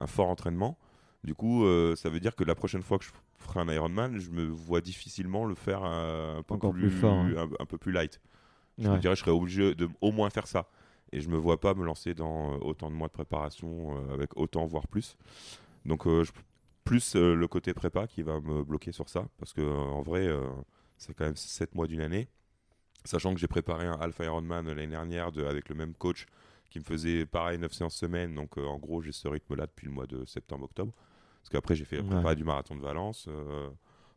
[0.00, 0.78] un fort entraînement,
[1.24, 4.18] du coup, euh, ça veut dire que la prochaine fois que je ferai un Ironman,
[4.18, 7.36] je me vois difficilement le faire un peu Encore plus, plus fort, hein.
[7.36, 8.20] un, un peu plus light.
[8.80, 8.90] Je ouais.
[8.90, 10.68] me dirais, je serais obligé de au moins faire ça.
[11.12, 14.14] Et je me vois pas me lancer dans euh, autant de mois de préparation euh,
[14.14, 15.16] avec autant voire plus.
[15.86, 16.32] Donc, euh, je-
[16.84, 20.28] plus euh, le côté prépa qui va me bloquer sur ça, parce que en vrai,
[20.98, 22.28] c'est quand même 7 mois d'une année.
[23.04, 26.26] Sachant que j'ai préparé un Alpha Ironman l'année dernière de- avec le même coach
[26.70, 28.34] qui me faisait pareil 9 séances semaine.
[28.34, 30.92] Donc en gros, j'ai ce rythme-là depuis le mois de septembre-octobre.
[31.42, 32.08] Parce qu'après, j'ai fait la Ouais.
[32.22, 33.28] prépa du marathon de Valence.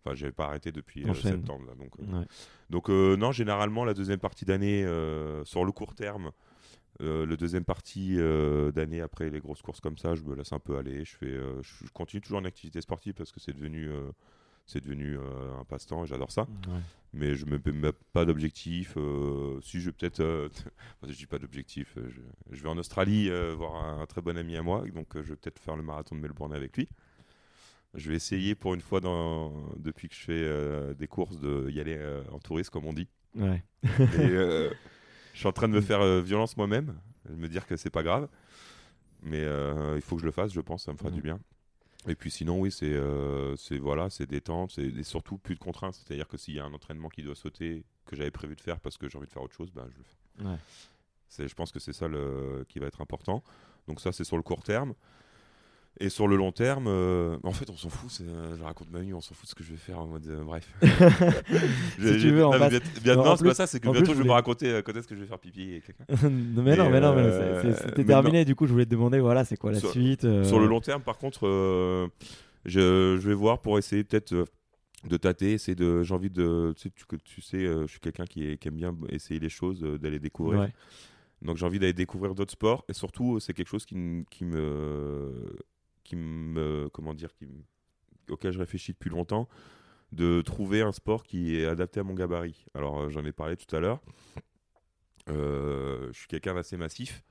[0.05, 1.65] Enfin, j'avais pas arrêté depuis euh, septembre.
[1.67, 2.25] Là, donc, euh, Ouais.
[2.69, 4.83] donc euh, non, généralement, la deuxième partie d'année,
[5.45, 6.31] sur le court terme,
[7.01, 10.51] euh, le deuxième partie euh, d'année après les grosses courses comme ça, je me laisse
[10.53, 11.03] un peu aller.
[11.05, 13.89] Je, fais, euh, je, continue toujours en activité sportive parce que c'est devenu,
[14.65, 16.79] c'est devenu un passe-temps et j'adore ça Ouais.
[17.13, 18.97] mais je me mets pas d'objectif.
[19.61, 20.21] si je vais peut-être,
[21.07, 21.95] je dis pas d'objectif.
[21.97, 22.21] je,
[22.55, 25.35] je vais en Australie voir un, un très bon ami à moi, donc je vais
[25.35, 26.87] peut-être faire le marathon de Melbourne avec lui.
[27.93, 31.69] Je vais essayer pour une fois dans, depuis que je fais euh, des courses de
[31.69, 33.07] y aller euh, en touriste comme on dit.
[33.35, 33.63] Ouais.
[33.83, 34.71] Et euh,
[35.33, 36.95] je suis en train de me faire euh, violence moi-même,
[37.29, 38.27] de me dire que c'est pas grave,
[39.21, 39.41] mais
[39.95, 40.51] il faut que je le fasse.
[40.53, 41.15] Je pense, ça me fera Mhm.
[41.15, 41.39] du bien.
[42.07, 42.99] Et puis sinon, oui, c'est
[43.57, 45.95] c'est voilà, c'est détente, et surtout plus de contraintes.
[45.95, 48.79] C'est-à-dire que s'il y a un entraînement qui doit sauter, que j'avais prévu de faire
[48.81, 50.51] parce que j'ai envie de faire autre chose, ben, je le fais.
[51.39, 51.47] Ouais.
[51.47, 53.41] Je pense que c'est ça le, qui va être important.
[53.87, 54.93] Donc ça, c'est sur le court terme.
[55.99, 58.09] Et sur le long terme, euh, en fait, on s'en fout.
[58.21, 60.07] euh, je raconte ma vie, on s'en fout de ce que je vais faire en
[60.07, 60.25] mode.
[60.27, 60.67] euh, bref.
[60.81, 63.67] Si tu veux, on non, passe- bien- bien- Non, non, en c'est pas ça.
[63.67, 65.37] C'est que en bientôt, je je vais me raconter quand est-ce que je vais faire
[65.39, 66.05] pipi et quelqu'un.
[66.29, 67.15] non, mais non, mais non,
[67.77, 68.43] c'était terminé.
[68.43, 70.81] Du coup, je voulais te demander, voilà, c'est quoi la Sur- suite Sur le long
[70.81, 71.47] terme, par contre,
[72.65, 74.33] je, je vais voir pour essayer peut-être
[75.07, 75.53] de tâter.
[75.53, 76.73] essayer de, j'ai envie de.
[76.75, 80.61] Tu sais, tu, sais je suis quelqu'un qui, aime bien essayer les choses, d'aller découvrir.
[80.61, 80.73] Ouais.
[81.43, 84.23] Donc j'ai envie d'aller découvrir d'autres sports et surtout c'est quelque chose qui me
[86.03, 87.63] qui me comment dire qui me-
[88.29, 89.47] auquel je réfléchis depuis longtemps
[90.11, 92.65] de trouver un sport qui est adapté à mon gabarit.
[92.75, 93.99] Alors euh, j'en ai parlé tout à l'heure.
[95.29, 97.23] Euh, je suis quelqu'un d'assez massif.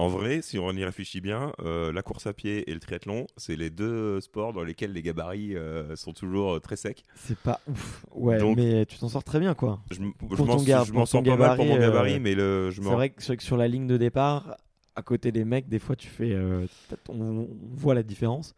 [0.00, 3.26] En vrai, si on y réfléchit bien, euh, la course à pied et le triathlon,
[3.36, 7.02] c'est les deux sports dans lesquels les gabarits euh, sont toujours très secs.
[7.16, 8.04] C'est pas ouf.
[8.12, 9.80] Ouais, Donc- mais tu t'en sors très bien, quoi.
[9.90, 13.42] Je, m'en sors pas mal pour mon gabarit, euh, mais le, je C'est vrai que
[13.42, 14.56] sur la ligne de départ,
[14.98, 16.32] à côté des mecs, des fois, tu fais.
[16.32, 16.66] euh,
[17.08, 18.54] on, on voit la différence.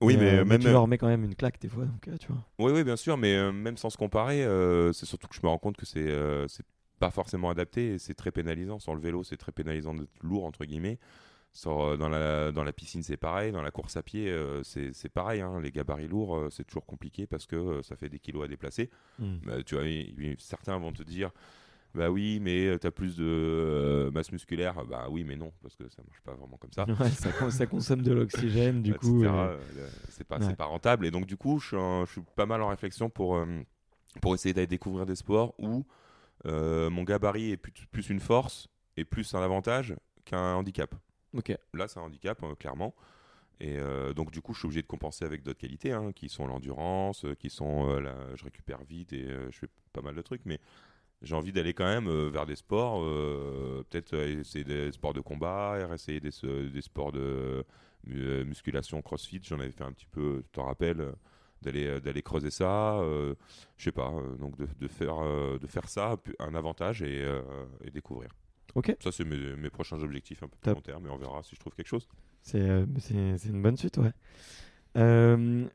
[0.00, 2.16] Oui, mais, euh, même tu leur mets quand même une claque des fois, donc euh,
[2.18, 2.42] tu vois.
[2.58, 5.40] Oui, oui, bien sûr, mais euh, même sans se comparer, euh, c'est surtout que je
[5.42, 6.46] me rends compte que c'est euh,
[6.98, 8.78] pas forcément adapté et c'est très pénalisant.
[8.78, 10.98] Sur le vélo, c'est très pénalisant d'être lourd, entre guillemets.
[11.52, 13.52] Sur, euh, dans, la, dans la piscine, c'est pareil.
[13.52, 15.40] Dans la course à pied, euh, c'est pareil.
[15.40, 15.60] hein.
[15.62, 18.48] Les gabarits lourds, euh, c'est toujours compliqué parce que euh, ça fait des kilos à
[18.48, 18.90] déplacer.
[19.20, 19.36] Hmm.
[19.46, 19.84] Bah, tu vois,
[20.38, 21.30] certains vont te dire
[21.94, 24.84] Bah oui, mais tu as plus de euh, masse musculaire.
[24.84, 26.84] Bah oui, mais non, parce que ça marche pas vraiment comme ça.
[27.00, 29.24] Ouais, ça, con- ça consomme de l'oxygène, du coup.
[29.24, 30.54] euh, euh, c'est pas, ouais.
[30.54, 31.06] pas rentable.
[31.06, 33.46] Et donc, du coup, je suis, pas mal en réflexion pour, euh,
[34.20, 35.84] pour essayer d'aller découvrir des sports où
[36.46, 40.94] euh, mon gabarit est plus, plus une force et plus un avantage qu'un handicap.
[41.36, 41.56] Ok.
[41.74, 42.94] Là, c'est un handicap, euh, clairement.
[43.60, 46.28] Et euh, donc, du coup, je suis obligé de compenser avec d'autres qualités, hein, qui
[46.28, 47.88] sont l'endurance, euh, qui sont.
[47.88, 50.42] euh, la- je récupère vite et euh, je fais pas mal de trucs.
[50.44, 50.58] Mais
[51.24, 55.12] j'ai envie d'aller quand même euh, vers des sports, euh, peut-être euh, essayer des sports
[55.14, 56.30] de combat, essayer des,
[56.70, 57.64] des sports de
[58.06, 59.40] mu- musculation, crossfit.
[59.42, 61.12] J'en avais fait un petit peu, tu t'en rappelles,
[61.62, 62.98] d'aller d'aller creuser ça.
[62.98, 63.34] euh,
[63.78, 65.16] je sais pas, donc de, de faire,
[65.58, 67.24] de faire ça un avantage et,
[67.82, 68.30] et découvrir.
[68.74, 68.96] Ok.
[69.00, 71.54] Ça, c'est mes, mes prochains objectifs un peu plus long terme et on verra si
[71.54, 72.08] je trouve quelque chose.
[72.42, 74.12] C'est une bonne suite, ouais.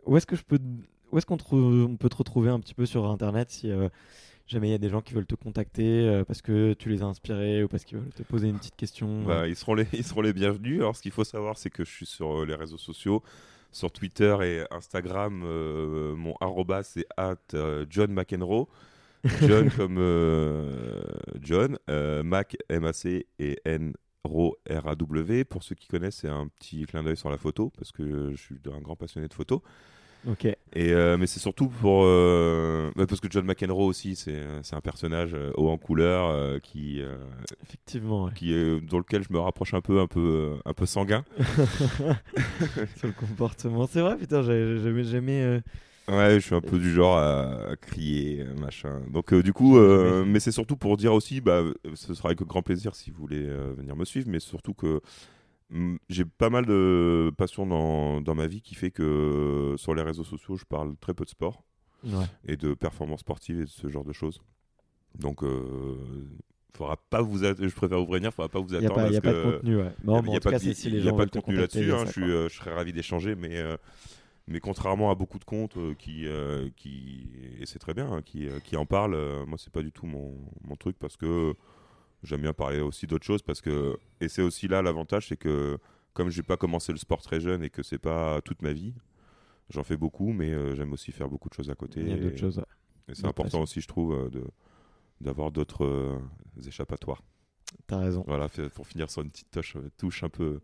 [0.05, 0.59] Où est-ce que je peux,
[1.11, 3.71] où est-ce qu'on peut te retrouver un petit peu sur Internet si
[4.49, 7.01] jamais il y a des gens qui veulent te contacter euh, parce que tu les
[7.01, 9.23] as inspirés ou parce qu'ils veulent te poser une petite question.
[9.23, 10.79] Bah, euh, ils, seront les, ils seront les bienvenus.
[10.81, 13.23] Alors, ce qu'il faut savoir, c'est que je suis sur euh, les réseaux sociaux.
[13.71, 17.37] Sur Twitter et Instagram, euh, mon arroba, c'est at
[17.89, 18.67] John McEnroe.
[19.41, 21.01] John comme euh,
[21.41, 23.93] John, euh, Mac, M-A-C et N.
[24.25, 25.45] R-A-W.
[25.45, 28.37] Pour ceux qui connaissent, c'est un petit clin d'œil sur la photo parce que je
[28.37, 29.63] suis un grand passionné de photo.
[30.27, 30.45] Ok.
[30.75, 32.03] Et, euh, mais c'est surtout pour.
[32.05, 36.27] euh, bah, parce que John McEnroe aussi, c'est c'est un personnage euh, haut en couleur
[36.29, 37.17] euh, qui, euh,
[37.63, 38.31] Effectivement, ouais.
[38.35, 38.53] qui
[38.89, 41.23] dans lequel je me rapproche un peu, un peu, un peu sanguin.
[42.97, 43.87] sur le comportement.
[43.87, 45.41] C'est vrai, putain, j'ai jamais, jamais.
[45.43, 45.59] euh,
[46.07, 48.99] Ouais, je suis un peu du genre à, à crier, euh, machin.
[49.11, 52.29] Donc euh, du coup, euh, mais c'est surtout pour dire aussi, bah, euh, ce sera
[52.29, 55.01] avec grand plaisir si vous voulez euh, venir me suivre, mais surtout que
[56.09, 60.23] j'ai pas mal de passion dans, dans ma vie qui fait que sur les réseaux
[60.23, 61.63] sociaux, je parle très peu de sport
[62.03, 62.25] Ouais.
[62.47, 64.39] et de performance sportive et de ce genre de choses.
[65.15, 65.97] Donc, euh,
[66.73, 69.19] faudra pas vous, att- je préfère vous prévenir, faudra pas vous Il n'y a, attendre.
[69.21, 69.91] pas, de contenu, ouais.
[70.01, 70.21] Il Non, y a-
[71.11, 71.91] il pas de- contenu là-dessus.
[71.91, 73.75] hein, je, suis, euh, je serais ravi d'échanger, mais, euh,
[74.47, 77.27] mais contrairement à beaucoup de comptes euh, qui, euh, qui
[77.59, 79.91] et c'est très bien, hein, qui, euh, qui en parlent, euh, moi c'est pas du
[79.91, 81.53] tout mon, mon truc parce que
[82.23, 85.77] j'aime bien parler aussi d'autres choses parce que et c'est aussi là l'avantage, c'est que
[86.13, 88.93] comme j'ai pas commencé le sport très jeune et que c'est pas toute ma vie,
[89.69, 92.01] j'en fais beaucoup, mais euh, j'aime aussi faire beaucoup de choses à côté.
[92.01, 92.57] Il y a et- d'autres choses.
[92.57, 92.63] ouais.
[93.09, 94.43] et c'est important aussi, je trouve, euh, de
[95.21, 96.17] d'avoir d'autres euh,
[96.65, 97.21] échappatoires.
[97.87, 98.23] T'as raison.
[98.25, 100.59] Voilà, pour finir sur une petite touche, touche un peu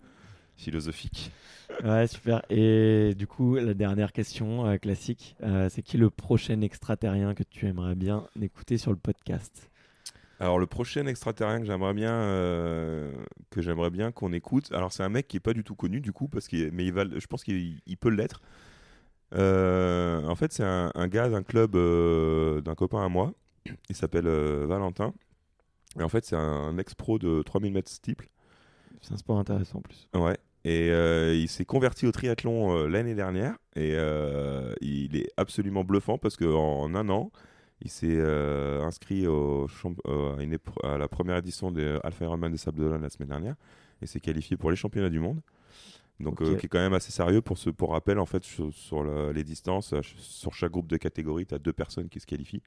[0.55, 1.31] philosophique.
[1.83, 2.41] Ouais, super.
[2.49, 5.35] Et du coup, la dernière question euh, classique,
[5.69, 9.69] c'est qui le prochain extraterrien que tu aimerais bien écouter sur le podcast?
[10.39, 13.11] Alors le prochain extraterrien que j'aimerais bien euh,
[13.49, 14.71] que j'aimerais bien qu'on écoute.
[14.73, 16.85] Alors c'est un mec qui est pas du tout connu du coup parce qu'il mais
[16.85, 18.41] il va je pense qu'il il peut l'être.
[19.33, 23.33] Euh, en fait c'est un, un gars d'un club euh, d'un copain à moi.
[23.89, 25.13] Il s'appelle Valentin.
[25.99, 28.27] Et en fait c'est un ex-pro de 3000 mètres steeple.
[29.01, 30.09] C'est un sport intéressant en plus.
[30.13, 30.37] Ouais.
[30.65, 33.95] Et il s'est converti au triathlon l'année dernière et
[34.81, 37.31] il est absolument bluffant parce qu'en un an,
[37.81, 39.67] il s'est euh, inscrit au
[40.07, 43.09] euh, à, une épro- à la première édition des Alpha Ironman des Sables d'Olonne la
[43.09, 43.55] semaine dernière
[44.01, 45.41] et s'est qualifié pour les championnats du monde.
[46.21, 48.73] Donc, euh, qui est quand même assez sérieux pour ce pour rappel en fait sur,
[48.73, 52.19] sur le- les distances, euh, sur chaque groupe de catégories, tu as deux personnes qui
[52.21, 52.61] se qualifient.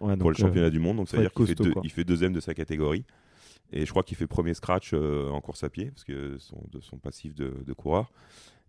[0.00, 0.98] Ouais, pour le euh, championnat du monde.
[0.98, 1.82] Donc, faut c'est-à-dire être qu'il fait, costaud, deux- quoi.
[1.84, 3.04] il fait deuxième de sa catégorie.
[3.72, 6.60] Et je crois qu'il fait premier scratch euh, en course à pied, parce que son,
[6.72, 8.10] de son passif de, de coureur.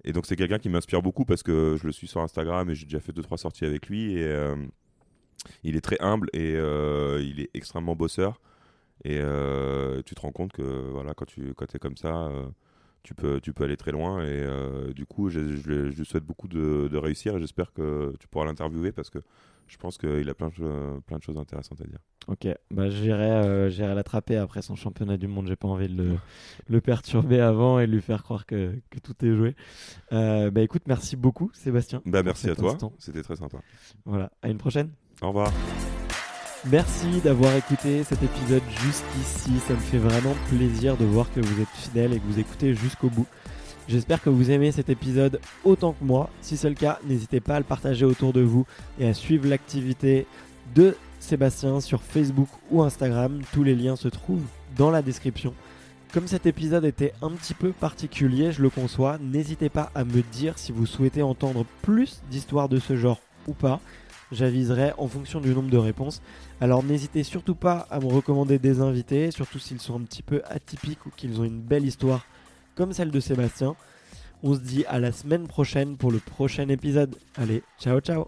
[0.03, 2.75] Et donc, c'est quelqu'un qui m'inspire beaucoup parce que je le suis sur Instagram et
[2.75, 4.13] j'ai déjà fait deux trois sorties avec lui.
[4.17, 4.55] Et euh,
[5.63, 8.39] il est très humble et euh, il est extrêmement bosseur.
[9.03, 10.61] Et euh, tu te rends compte que
[10.91, 12.45] voilà, quand tu quand es comme ça, euh,
[13.03, 14.23] tu, peux, tu peux aller très loin.
[14.25, 14.45] Et
[14.93, 18.27] du coup, je, je- je lui souhaite beaucoup de, de réussir et j'espère que tu
[18.27, 19.19] pourras l'interviewer parce que
[19.67, 21.99] je pense qu'il a plein de, plein de choses intéressantes à dire.
[22.27, 25.47] Ok, bah, j'irai euh, l'attraper après son championnat du monde.
[25.47, 26.17] J'ai pas envie de le,
[26.69, 29.55] le perturber avant et lui faire croire que, que tout est joué.
[30.11, 32.01] Euh, bah écoute, merci beaucoup Sébastien.
[32.05, 33.59] Bah, merci à toi, c'était très sympa.
[34.05, 34.91] Voilà, à une prochaine.
[35.22, 35.51] Au revoir.
[36.72, 39.51] Merci d'avoir écouté cet épisode jusqu'ici.
[39.67, 42.74] Ça me fait vraiment plaisir de voir que vous êtes fidèles et que vous écoutez
[42.74, 43.28] jusqu'au bout.
[43.88, 46.30] J'espère que vous aimez cet épisode autant que moi.
[46.41, 48.65] Si c'est le cas, n'hésitez pas à le partager autour de vous
[48.99, 50.26] et à suivre l'activité
[50.74, 53.41] de Sébastien sur Facebook ou Instagram.
[53.53, 54.45] Tous les liens se trouvent
[54.76, 55.53] dans la description.
[56.13, 60.22] Comme cet épisode était un petit peu particulier, je le conçois, n'hésitez pas à me
[60.22, 63.80] dire si vous souhaitez entendre plus d'histoires de ce genre ou pas.
[64.32, 66.21] J'aviserai en fonction du nombre de réponses.
[66.61, 70.41] Alors n'hésitez surtout pas à me recommander des invités, surtout s'ils sont un petit peu
[70.45, 72.25] atypiques ou qu'ils ont une belle histoire
[72.75, 73.75] comme celle de Sébastien.
[74.43, 77.15] On se dit à la semaine prochaine pour le prochain épisode.
[77.36, 78.27] Allez, ciao ciao?